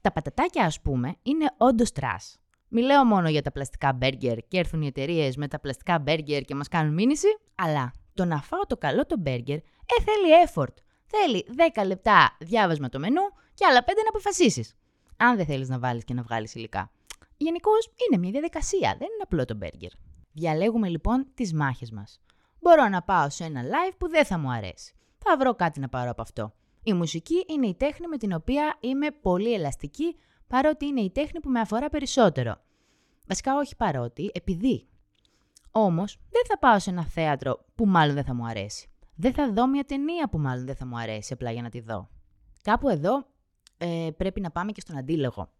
τα 0.00 0.12
πατατάκια 0.12 0.64
ας 0.64 0.80
πούμε 0.80 1.14
είναι 1.22 1.46
όντως 1.56 1.92
trash. 1.92 2.38
Μιλάω 2.68 3.04
μόνο 3.04 3.28
για 3.28 3.42
τα 3.42 3.52
πλαστικά 3.52 3.92
μπέργκερ 3.92 4.38
και 4.48 4.58
έρθουν 4.58 4.82
οι 4.82 4.86
εταιρείες 4.86 5.36
με 5.36 5.48
τα 5.48 5.60
πλαστικά 5.60 5.98
μπέργκερ 5.98 6.42
και 6.42 6.54
μας 6.54 6.68
κάνουν 6.68 6.94
μήνυση, 6.94 7.26
αλλά 7.54 7.92
το 8.18 8.24
να 8.24 8.42
φάω 8.42 8.66
το 8.66 8.76
καλό 8.76 9.06
το 9.06 9.16
μπέργκερ, 9.18 9.56
ε, 9.56 10.02
θέλει 10.04 10.28
effort. 10.46 10.74
Θέλει 11.06 11.46
10 11.74 11.86
λεπτά 11.86 12.36
διάβασμα 12.40 12.88
το 12.88 12.98
μενού 12.98 13.22
και 13.54 13.66
άλλα 13.66 13.84
5 13.84 14.02
να 14.02 14.08
αποφασίσεις. 14.08 14.74
Αν 15.16 15.36
δεν 15.36 15.46
θέλεις 15.46 15.68
να 15.68 15.78
βάλεις 15.78 16.04
και 16.04 16.14
να 16.14 16.22
βγάλεις 16.22 16.54
υλικά. 16.54 16.90
Γενικώς 17.36 17.90
είναι 18.08 18.20
μια 18.20 18.30
διαδικασία, 18.30 18.88
δεν 18.98 19.08
είναι 19.12 19.22
απλό 19.22 19.44
το 19.44 19.54
μπέργκερ. 19.54 19.90
Διαλέγουμε 20.32 20.88
λοιπόν 20.88 21.26
τις 21.34 21.52
μάχες 21.54 21.90
μας. 21.90 22.20
Μπορώ 22.60 22.88
να 22.88 23.02
πάω 23.02 23.30
σε 23.30 23.44
ένα 23.44 23.62
live 23.62 23.94
που 23.98 24.08
δεν 24.08 24.24
θα 24.24 24.38
μου 24.38 24.50
αρέσει. 24.50 24.94
Θα 25.18 25.36
βρω 25.36 25.54
κάτι 25.54 25.80
να 25.80 25.88
πάρω 25.88 26.10
από 26.10 26.22
αυτό. 26.22 26.54
Η 26.82 26.92
μουσική 26.92 27.44
είναι 27.48 27.66
η 27.66 27.74
τέχνη 27.74 28.06
με 28.06 28.16
την 28.16 28.32
οποία 28.32 28.76
είμαι 28.80 29.10
πολύ 29.10 29.54
ελαστική, 29.54 30.16
παρότι 30.46 30.86
είναι 30.86 31.00
η 31.00 31.10
τέχνη 31.10 31.40
που 31.40 31.50
με 31.50 31.60
αφορά 31.60 31.88
περισσότερο. 31.88 32.56
Βασικά 33.26 33.56
όχι 33.56 33.76
παρότι, 33.76 34.30
επειδή. 34.34 34.88
Όμως, 35.70 36.18
δεν 36.30 36.42
θα 36.48 36.58
πάω 36.58 36.78
σε 36.78 36.90
ένα 36.90 37.04
θέατρο 37.04 37.64
που 37.74 37.86
μάλλον 37.86 38.14
δεν 38.14 38.24
θα 38.24 38.34
μου 38.34 38.46
αρέσει. 38.46 38.88
Δεν 39.14 39.32
θα 39.32 39.52
δω 39.52 39.66
μια 39.66 39.84
ταινία 39.84 40.28
που 40.28 40.38
μάλλον 40.38 40.66
δεν 40.66 40.76
θα 40.76 40.86
μου 40.86 40.98
αρέσει 40.98 41.32
απλά 41.32 41.50
για 41.50 41.62
να 41.62 41.68
τη 41.68 41.80
δω. 41.80 42.08
Κάπου 42.62 42.88
εδώ 42.88 43.26
ε, 43.78 44.08
πρέπει 44.16 44.40
να 44.40 44.50
πάμε 44.50 44.72
και 44.72 44.80
στον 44.80 44.96
αντίλογο. 44.96 45.50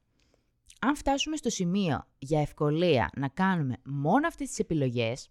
Αν 0.80 0.96
φτάσουμε 0.96 1.36
στο 1.36 1.50
σημείο 1.50 2.04
για 2.18 2.40
ευκολία 2.40 3.10
να 3.16 3.28
κάνουμε 3.28 3.76
μόνο 3.84 4.26
αυτές 4.26 4.48
τις 4.48 4.58
επιλογές, 4.58 5.28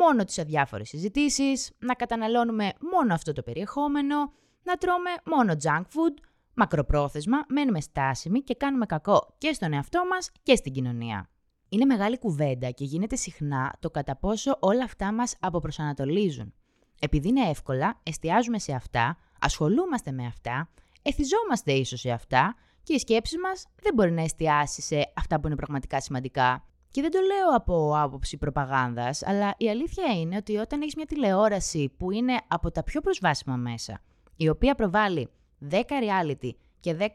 μόνο 0.00 0.24
τις 0.24 0.38
αδιάφορες 0.38 0.88
συζητήσεις, 0.88 1.72
να 1.78 1.94
καταναλώνουμε 1.94 2.72
μόνο 2.92 3.14
αυτό 3.14 3.32
το 3.32 3.42
περιεχόμενο, 3.42 4.16
να 4.62 4.76
τρώμε 4.76 5.10
μόνο 5.24 5.52
junk 5.62 5.80
food, 5.80 6.22
μακροπρόθεσμα 6.54 7.44
μένουμε 7.48 7.80
στάσιμοι 7.80 8.40
και 8.40 8.54
κάνουμε 8.54 8.86
κακό 8.86 9.34
και 9.38 9.52
στον 9.52 9.72
εαυτό 9.72 10.02
μας 10.10 10.30
και 10.42 10.56
στην 10.56 10.72
κοινωνία. 10.72 11.28
Είναι 11.74 11.84
μεγάλη 11.84 12.18
κουβέντα 12.18 12.70
και 12.70 12.84
γίνεται 12.84 13.16
συχνά 13.16 13.74
το 13.78 13.90
κατά 13.90 14.16
πόσο 14.16 14.56
όλα 14.60 14.84
αυτά 14.84 15.12
μας 15.12 15.36
αποπροσανατολίζουν. 15.40 16.54
Επειδή 17.00 17.28
είναι 17.28 17.48
εύκολα, 17.48 18.00
εστιάζουμε 18.02 18.58
σε 18.58 18.72
αυτά, 18.72 19.16
ασχολούμαστε 19.40 20.12
με 20.12 20.26
αυτά, 20.26 20.68
εθιζόμαστε 21.02 21.72
ίσως 21.72 22.00
σε 22.00 22.10
αυτά 22.10 22.54
και 22.82 22.94
η 22.94 22.98
σκέψη 22.98 23.38
μας 23.38 23.66
δεν 23.82 23.94
μπορεί 23.94 24.12
να 24.12 24.22
εστιάσει 24.22 24.82
σε 24.82 25.12
αυτά 25.16 25.40
που 25.40 25.46
είναι 25.46 25.56
πραγματικά 25.56 26.00
σημαντικά. 26.00 26.64
Και 26.90 27.00
δεν 27.00 27.10
το 27.10 27.18
λέω 27.20 27.56
από 27.56 27.92
άποψη 27.96 28.36
προπαγάνδας, 28.36 29.22
αλλά 29.22 29.54
η 29.56 29.70
αλήθεια 29.70 30.20
είναι 30.20 30.36
ότι 30.36 30.56
όταν 30.56 30.80
έχεις 30.80 30.96
μια 30.96 31.06
τηλεόραση 31.06 31.94
που 31.96 32.10
είναι 32.10 32.36
από 32.48 32.70
τα 32.70 32.82
πιο 32.82 33.00
προσβάσιμα 33.00 33.56
μέσα, 33.56 34.00
η 34.36 34.48
οποία 34.48 34.74
προβάλλει 34.74 35.28
10 35.70 35.74
reality 35.74 36.50
και 36.80 36.96
10 36.98 37.06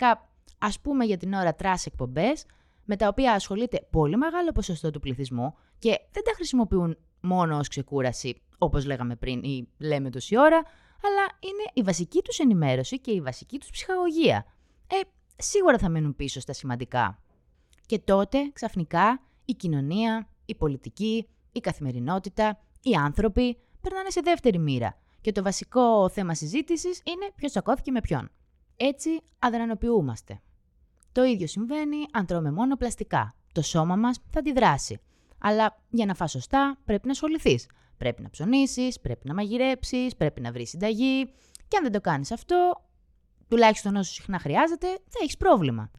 ας 0.58 0.80
πούμε 0.80 1.06
για 1.06 1.18
την 1.18 1.34
ώρα 1.34 1.56
trash 1.56 1.86
εκπομπές, 1.86 2.46
με 2.90 2.96
τα 2.96 3.08
οποία 3.08 3.34
ασχολείται 3.34 3.88
πολύ 3.90 4.18
μεγάλο 4.18 4.52
ποσοστό 4.52 4.92
του 4.92 5.00
πληθυσμού 5.00 5.56
και 5.80 5.90
δεν 6.12 6.24
τα 6.24 6.32
χρησιμοποιούν 6.36 6.98
μόνο 7.22 7.58
ως 7.58 7.68
ξεκούραση, 7.68 8.42
όπως 8.58 8.86
λέγαμε 8.86 9.16
πριν 9.16 9.44
ή 9.44 9.68
λέμε 9.78 10.10
τόση 10.10 10.38
ώρα, 10.38 10.58
αλλά 11.04 11.38
είναι 11.40 11.64
η 11.74 11.82
βασική 11.82 12.22
τους 12.22 12.40
ενημέρωση 12.40 13.00
και 13.00 13.12
η 13.12 13.22
βασική 13.22 13.60
τους 13.60 13.70
ψυχαγωγία. 13.70 14.46
Ε, 14.88 14.96
σίγουρα 15.36 15.78
θα 15.78 15.90
μένουν 15.90 16.16
πίσω 16.16 16.40
στα 16.40 16.54
σημαντικά. 16.54 17.20
Και 17.86 18.00
τότε, 18.00 18.50
ξαφνικά, 18.54 19.22
η 19.46 19.54
κοινωνία, 19.54 20.30
η 20.46 20.56
πολιτική, 20.56 21.28
η 21.52 21.60
καθημερινότητα, 21.60 22.60
οι 22.82 22.94
άνθρωποι 22.94 23.58
περνάνε 23.82 24.10
σε 24.10 24.22
δεύτερη 24.22 24.58
μοίρα 24.58 24.98
και 25.22 25.32
το 25.32 25.44
βασικό 25.44 26.10
θέμα 26.10 26.34
συζήτησης 26.34 27.02
είναι 27.04 27.32
ποιος 27.36 27.52
τσακώθηκε 27.52 27.92
με 27.92 28.02
ποιον. 28.02 28.32
Έτσι 28.78 29.10
αδρανοποιούμαστε. 29.40 30.42
Το 31.12 31.24
ίδιο 31.24 31.48
συμβαίνει 31.48 31.98
αν 32.12 32.26
τρώμε 32.26 32.52
μόνο 32.52 32.76
πλαστικά. 32.76 33.36
Το 33.52 33.62
σώμα 33.62 33.96
μας 33.96 34.20
θα 34.32 34.40
αντιδράσει. 34.40 35.00
Αλλά 35.40 35.82
για 35.90 36.06
να 36.06 36.14
φας 36.14 36.32
σωστά 36.32 36.78
πρέπει 36.86 37.06
να 37.06 37.12
ασχοληθείς. 37.12 37.68
Πρέπει 37.98 38.22
να 38.22 38.30
ψωνίσεις, 38.30 39.00
πρέπει 39.00 39.28
να 39.28 39.34
μαγειρέψεις, 39.34 40.16
πρέπει 40.16 40.42
να 40.42 40.52
βρεις 40.52 40.70
συνταγή. 40.70 41.26
Και 41.68 41.78
αν 41.78 41.84
δεν 41.84 41.92
το 41.92 42.02
κάνεις 42.02 42.32
αυτό, 42.32 42.86
τουλάχιστον 43.48 43.96
όσο 43.96 44.14
συχνά 44.14 44.40
χρειάζεται, 44.40 44.88
θα 44.88 45.20
έχεις 45.22 45.38
πρόβλημα. 45.38 45.92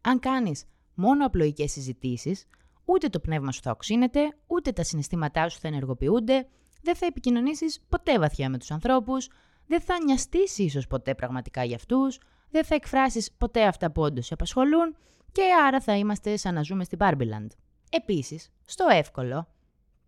Αν 0.00 0.18
κάνεις 0.18 0.64
μόνο 0.94 1.26
απλοϊκές 1.26 1.72
συζητήσεις, 1.72 2.46
ούτε 2.84 3.08
το 3.08 3.20
πνεύμα 3.20 3.52
σου 3.52 3.60
θα 3.62 3.70
οξύνεται, 3.70 4.20
ούτε 4.46 4.72
τα 4.72 4.82
συναισθήματά 4.84 5.48
σου 5.48 5.58
θα 5.60 5.68
ενεργοποιούνται, 5.68 6.46
δεν 6.82 6.96
θα 6.96 7.06
επικοινωνήσεις 7.06 7.80
ποτέ 7.88 8.18
βαθιά 8.18 8.50
με 8.50 8.58
τους 8.58 8.70
ανθρώπους, 8.70 9.28
δεν 9.66 9.80
θα 9.80 9.94
νοιαστείς 10.04 10.58
ίσως 10.58 10.86
ποτέ 10.86 11.14
πραγματικά 11.14 11.64
για 11.64 11.76
αυτούς, 11.76 12.18
δεν 12.52 12.64
θα 12.64 12.74
εκφράσεις 12.74 13.32
ποτέ 13.38 13.62
αυτά 13.62 13.90
που 13.90 14.02
όντως 14.02 14.26
σε 14.26 14.34
απασχολούν 14.34 14.96
και 15.32 15.42
άρα 15.66 15.80
θα 15.80 15.96
είμαστε 15.96 16.36
σαν 16.36 16.54
να 16.54 16.62
ζούμε 16.62 16.84
στην 16.84 16.98
Barbieland. 17.00 17.46
Επίσης, 17.90 18.50
στο 18.64 18.86
εύκολο, 18.90 19.48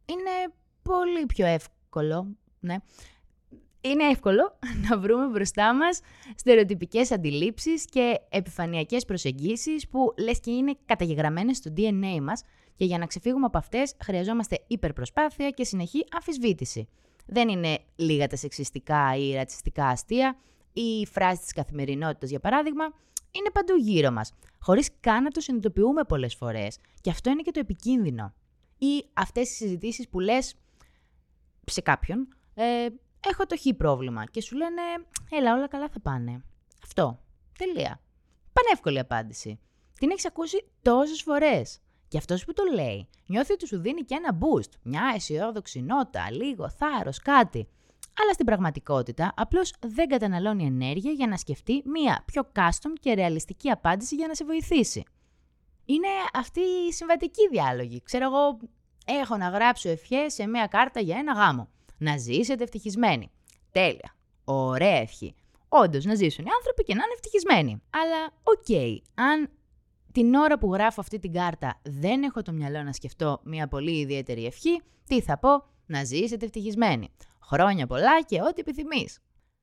είναι 0.05 0.55
πολύ 0.83 1.27
πιο 1.27 1.47
εύκολο, 1.47 2.37
ναι, 2.61 2.77
είναι 3.81 4.05
εύκολο 4.05 4.59
να 4.89 4.99
βρούμε 4.99 5.27
μπροστά 5.27 5.75
μας 5.75 6.01
στερεοτυπικές 6.37 7.13
αντιλήψεις 7.13 7.85
και 7.85 8.21
επιφανειακές 8.29 9.05
προσεγγίσεις 9.05 9.89
που 9.89 10.15
λες 10.19 10.41
και 10.41 10.51
είναι 10.51 10.77
καταγεγραμμένες 10.85 11.57
στο 11.57 11.73
DNA 11.77 12.21
μας 12.21 12.43
και 12.75 12.85
για 12.85 12.99
να 12.99 13.07
ξεφύγουμε 13.07 13.47
από 13.47 13.59
αυτές 13.59 13.95
χρειαζόμαστε 14.05 14.65
υπερπροσπάθεια 14.67 15.51
και 15.51 15.65
συνεχή 15.65 16.05
αμφισβήτηση. 16.13 16.89
Δεν 17.27 17.49
είναι 17.49 17.79
λίγα 17.97 18.27
τα 18.27 18.37
σεξιστικά 18.37 19.17
ή 19.17 19.35
ρατσιστικά 19.35 19.87
αστεία, 19.87 20.37
ή 20.75 21.07
φράση 21.07 21.43
της 21.43 21.53
καθημερινότητας 21.53 22.31
για 22.31 22.41
παράδειγμα, 22.41 22.85
είναι 23.31 23.51
παντού 23.53 23.75
γύρω 23.77 24.11
μας, 24.11 24.33
χωρίς 24.59 24.91
καν 25.01 25.23
να 25.23 25.31
το 25.31 25.41
συνειδητοποιούμε 25.41 26.05
πολλές 26.05 26.35
φορές. 26.35 26.79
Και 27.01 27.11
αυτό 27.11 27.31
είναι 27.31 27.43
και 27.43 27.51
το 27.51 27.61
επικίνδυνο. 27.61 28.35
Ή 28.79 29.05
αυτές 29.13 29.51
οι 29.51 29.55
συζητήσεις 29.55 30.09
που 30.09 30.21
λες 30.21 30.55
σε 31.67 31.81
κάποιον, 31.81 32.29
ε, 32.55 32.87
έχω 33.27 33.47
το 33.47 33.57
χ 33.57 33.77
πρόβλημα 33.77 34.25
και 34.25 34.41
σου 34.41 34.57
λένε, 34.57 34.83
έλα 35.31 35.55
όλα 35.55 35.69
καλά 35.69 35.89
θα 35.89 36.01
πάνε. 36.01 36.45
Αυτό. 36.85 37.21
Τελεία. 37.59 38.01
Πανεύκολη 38.53 38.99
απάντηση. 38.99 39.59
Την 39.99 40.11
έχεις 40.11 40.27
ακούσει 40.27 40.65
τόσες 40.83 41.23
φορές. 41.23 41.79
Και 42.09 42.19
αυτός 42.19 42.45
που 42.45 42.53
το 42.53 42.63
λέει, 42.75 43.09
νιώθει 43.27 43.53
ότι 43.53 43.67
σου 43.67 43.81
δίνει 43.81 44.03
και 44.03 44.15
ένα 44.15 44.39
boost, 44.41 44.71
μια 44.83 45.13
αισιόδοξη 45.15 45.81
νότα, 45.81 46.31
λίγο 46.31 46.71
θάρρος, 46.71 47.19
κάτι 47.19 47.69
αλλά 48.23 48.33
στην 48.33 48.47
πραγματικότητα 48.47 49.33
απλώς 49.37 49.73
δεν 49.81 50.09
καταναλώνει 50.09 50.65
ενέργεια 50.65 51.13
για 51.13 51.27
να 51.27 51.37
σκεφτεί 51.37 51.83
μία 51.85 52.23
πιο 52.27 52.43
custom 52.55 52.93
και 53.01 53.15
ρεαλιστική 53.15 53.71
απάντηση 53.71 54.15
για 54.15 54.27
να 54.27 54.35
σε 54.35 54.45
βοηθήσει. 54.45 55.05
Είναι 55.85 56.09
αυτή 56.33 56.61
η 56.61 56.93
συμβατική 56.93 57.49
διάλογη. 57.51 58.03
Ξέρω 58.03 58.25
εγώ, 58.25 58.59
έχω 59.05 59.37
να 59.37 59.49
γράψω 59.49 59.89
ευχές 59.89 60.33
σε 60.33 60.47
μία 60.47 60.67
κάρτα 60.67 61.01
για 61.01 61.17
ένα 61.17 61.33
γάμο. 61.33 61.69
Να 61.99 62.17
ζήσετε 62.17 62.63
ευτυχισμένοι. 62.63 63.31
Τέλεια. 63.73 64.17
Ωραία 64.45 64.97
ευχή. 64.97 65.35
Όντως, 65.69 66.05
να 66.05 66.15
ζήσουν 66.15 66.45
οι 66.45 66.49
άνθρωποι 66.59 66.83
και 66.83 66.95
να 66.95 67.03
είναι 67.05 67.13
ευτυχισμένοι. 67.15 67.83
Αλλά, 67.91 68.33
οκ, 68.43 68.65
okay, 68.69 68.97
αν 69.15 69.51
την 70.13 70.35
ώρα 70.35 70.59
που 70.59 70.73
γράφω 70.73 71.01
αυτή 71.01 71.19
την 71.19 71.33
κάρτα 71.33 71.81
δεν 71.83 72.23
έχω 72.23 72.43
το 72.43 72.53
μυαλό 72.53 72.83
να 72.83 72.93
σκεφτώ 72.93 73.41
μια 73.45 73.69
πολύ 73.69 73.99
ιδιαίτερη 73.99 74.45
ευχή, 74.47 74.83
τι 75.07 75.21
θα 75.21 75.39
πω, 75.39 75.65
να 75.87 76.05
ζήσετε 76.05 76.45
ευτυχισμένοι. 76.45 77.09
Χρόνια 77.47 77.87
πολλά 77.87 78.23
και 78.23 78.41
ό,τι 78.41 78.61
επιθυμείς. 78.61 79.19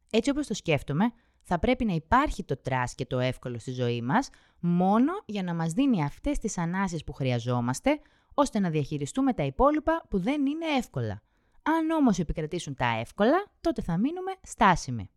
Έτσι 0.09 0.29
όπως 0.29 0.47
το 0.47 0.53
σκέφτομαι, 0.53 1.11
θα 1.41 1.59
πρέπει 1.59 1.85
να 1.85 1.93
υπάρχει 1.93 2.43
το 2.43 2.57
trash 2.57 2.95
και 2.95 3.05
το 3.05 3.19
εύκολο 3.19 3.59
στη 3.59 3.71
ζωή 3.71 4.01
μας, 4.01 4.29
μόνο 4.59 5.11
για 5.25 5.43
να 5.43 5.53
μας 5.53 5.73
δίνει 5.73 6.03
αυτές 6.03 6.39
τις 6.39 6.57
ανάσεις 6.57 7.03
που 7.03 7.13
χρειαζόμαστε, 7.13 7.99
ώστε 8.33 8.59
να 8.59 8.69
διαχειριστούμε 8.69 9.33
τα 9.33 9.43
υπόλοιπα 9.43 10.05
που 10.09 10.19
δεν 10.19 10.45
είναι 10.45 10.65
εύκολα. 10.77 11.21
Αν 11.63 11.89
όμως 11.89 12.19
επικρατήσουν 12.19 12.75
τα 12.75 12.97
εύκολα, 12.99 13.45
τότε 13.61 13.81
θα 13.81 13.97
μείνουμε 13.97 14.31
στάσιμοι. 14.41 15.09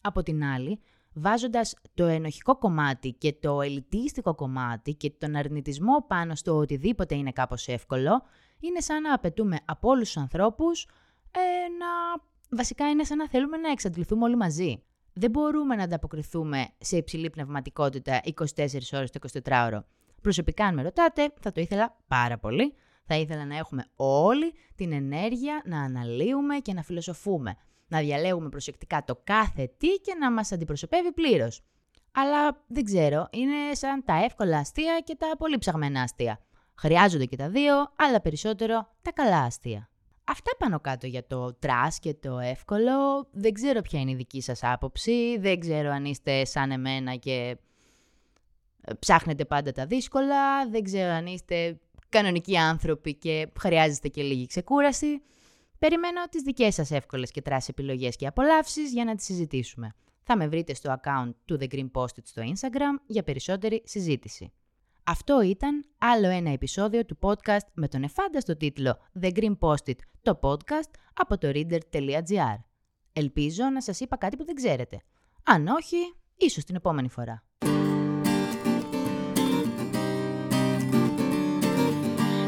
Από 0.00 0.22
την 0.22 0.44
άλλη, 0.44 0.80
βάζοντας 1.12 1.74
το 1.94 2.04
ενοχικό 2.04 2.58
κομμάτι 2.58 3.12
και 3.12 3.32
το 3.32 3.60
ελιτίστικο 3.60 4.34
κομμάτι 4.34 4.94
και 4.94 5.10
τον 5.10 5.36
αρνητισμό 5.36 6.04
πάνω 6.06 6.34
στο 6.34 6.56
οτιδήποτε 6.56 7.14
είναι 7.14 7.32
κάπως 7.32 7.68
εύκολο, 7.68 8.22
είναι 8.60 8.80
σαν 8.80 9.02
να 9.02 9.14
απαιτούμε 9.14 9.58
από 9.64 9.88
όλους 9.88 10.12
τους 10.12 10.16
ανθρώπους 10.16 10.86
ε, 11.30 11.68
να... 11.78 11.86
Βασικά 12.56 12.90
είναι 12.90 13.04
σαν 13.04 13.16
να 13.16 13.28
θέλουμε 13.28 13.56
να 13.56 13.70
εξαντληθούμε 13.70 14.24
όλοι 14.24 14.36
μαζί. 14.36 14.82
Δεν 15.12 15.30
μπορούμε 15.30 15.76
να 15.76 15.82
ανταποκριθούμε 15.82 16.68
σε 16.78 16.96
υψηλή 16.96 17.30
πνευματικότητα 17.30 18.20
24 18.24 18.44
ώρες 18.92 19.10
το 19.10 19.40
24ωρο. 19.44 19.78
Προσωπικά, 20.22 20.64
αν 20.64 20.74
με 20.74 20.82
ρωτάτε, 20.82 21.32
θα 21.40 21.52
το 21.52 21.60
ήθελα 21.60 21.96
πάρα 22.08 22.38
πολύ. 22.38 22.74
Θα 23.04 23.16
ήθελα 23.16 23.44
να 23.44 23.56
έχουμε 23.56 23.84
όλοι 23.96 24.52
την 24.74 24.92
ενέργεια 24.92 25.62
να 25.64 25.80
αναλύουμε 25.82 26.58
και 26.58 26.72
να 26.72 26.82
φιλοσοφούμε 26.82 27.56
να 27.88 28.00
διαλέγουμε 28.00 28.48
προσεκτικά 28.48 29.04
το 29.04 29.20
κάθε 29.24 29.70
τι 29.76 29.88
και 29.88 30.14
να 30.20 30.32
μας 30.32 30.52
αντιπροσωπεύει 30.52 31.12
πλήρως. 31.12 31.62
Αλλά 32.12 32.64
δεν 32.66 32.84
ξέρω, 32.84 33.28
είναι 33.30 33.74
σαν 33.74 34.04
τα 34.04 34.24
εύκολα 34.24 34.58
αστεία 34.58 35.00
και 35.04 35.16
τα 35.16 35.36
πολύ 35.38 35.58
ψαγμένα 35.58 36.02
αστεία. 36.02 36.40
Χρειάζονται 36.74 37.24
και 37.24 37.36
τα 37.36 37.48
δύο, 37.48 37.74
αλλά 37.96 38.20
περισσότερο 38.20 38.88
τα 39.02 39.12
καλά 39.12 39.42
αστεία. 39.42 39.90
Αυτά 40.30 40.50
πάνω 40.58 40.80
κάτω 40.80 41.06
για 41.06 41.26
το 41.26 41.54
trash 41.54 41.98
και 41.98 42.14
το 42.14 42.38
εύκολο. 42.38 43.28
Δεν 43.30 43.52
ξέρω 43.52 43.80
ποια 43.80 44.00
είναι 44.00 44.10
η 44.10 44.14
δική 44.14 44.40
σας 44.40 44.60
άποψη, 44.62 45.38
δεν 45.38 45.60
ξέρω 45.60 45.90
αν 45.90 46.04
είστε 46.04 46.44
σαν 46.44 46.70
εμένα 46.70 47.14
και 47.14 47.56
ε, 48.80 48.94
ψάχνετε 48.94 49.44
πάντα 49.44 49.72
τα 49.72 49.86
δύσκολα, 49.86 50.68
δεν 50.68 50.82
ξέρω 50.82 51.10
αν 51.10 51.26
είστε 51.26 51.80
κανονικοί 52.08 52.56
άνθρωποι 52.56 53.14
και 53.14 53.48
χρειάζεστε 53.60 54.08
και 54.08 54.22
λίγη 54.22 54.46
ξεκούραση. 54.46 55.22
Περιμένω 55.78 56.20
τις 56.30 56.42
δικές 56.42 56.74
σας 56.74 56.90
εύκολες 56.90 57.30
και 57.30 57.42
trash 57.42 57.68
επιλογές 57.68 58.16
και 58.16 58.26
απολαύσεις 58.26 58.92
για 58.92 59.04
να 59.04 59.14
τις 59.14 59.24
συζητήσουμε. 59.24 59.94
Θα 60.22 60.36
με 60.36 60.48
βρείτε 60.48 60.74
στο 60.74 60.96
account 61.00 61.30
του 61.44 61.58
The 61.60 61.68
Green 61.74 61.90
Post 61.92 62.22
στο 62.22 62.42
Instagram 62.42 63.02
για 63.06 63.22
περισσότερη 63.22 63.82
συζήτηση. 63.84 64.52
Αυτό 65.10 65.40
ήταν 65.40 65.84
άλλο 65.98 66.28
ένα 66.28 66.50
επεισόδιο 66.50 67.04
του 67.04 67.18
podcast 67.20 67.66
με 67.74 67.88
τον 67.88 68.02
εφάνταστο 68.02 68.56
τίτλο 68.56 68.98
The 69.20 69.32
Green 69.32 69.58
Post 69.58 69.94
το 70.22 70.38
podcast 70.42 70.90
από 71.14 71.38
το 71.38 71.50
reader.gr. 71.54 72.58
Ελπίζω 73.12 73.64
να 73.72 73.82
σας 73.82 74.00
είπα 74.00 74.16
κάτι 74.16 74.36
που 74.36 74.44
δεν 74.44 74.54
ξέρετε. 74.54 75.00
Αν 75.44 75.66
όχι, 75.66 75.96
ίσως 76.36 76.64
την 76.64 76.74
επόμενη 76.74 77.08
φορά. 77.08 77.44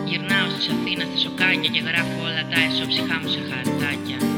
Γυρνάω 0.04 0.48
στη 0.50 0.72
Αθήνας 0.72 1.08
στη 1.08 1.18
σοκάκια 1.18 1.70
και 1.70 1.80
γράφω 1.80 2.22
όλα 2.22 2.48
τα 2.48 2.60
εσωψυχά 2.60 3.18
μου 3.18 3.28
σε 3.28 3.40
χαρτάκια. 3.40 4.29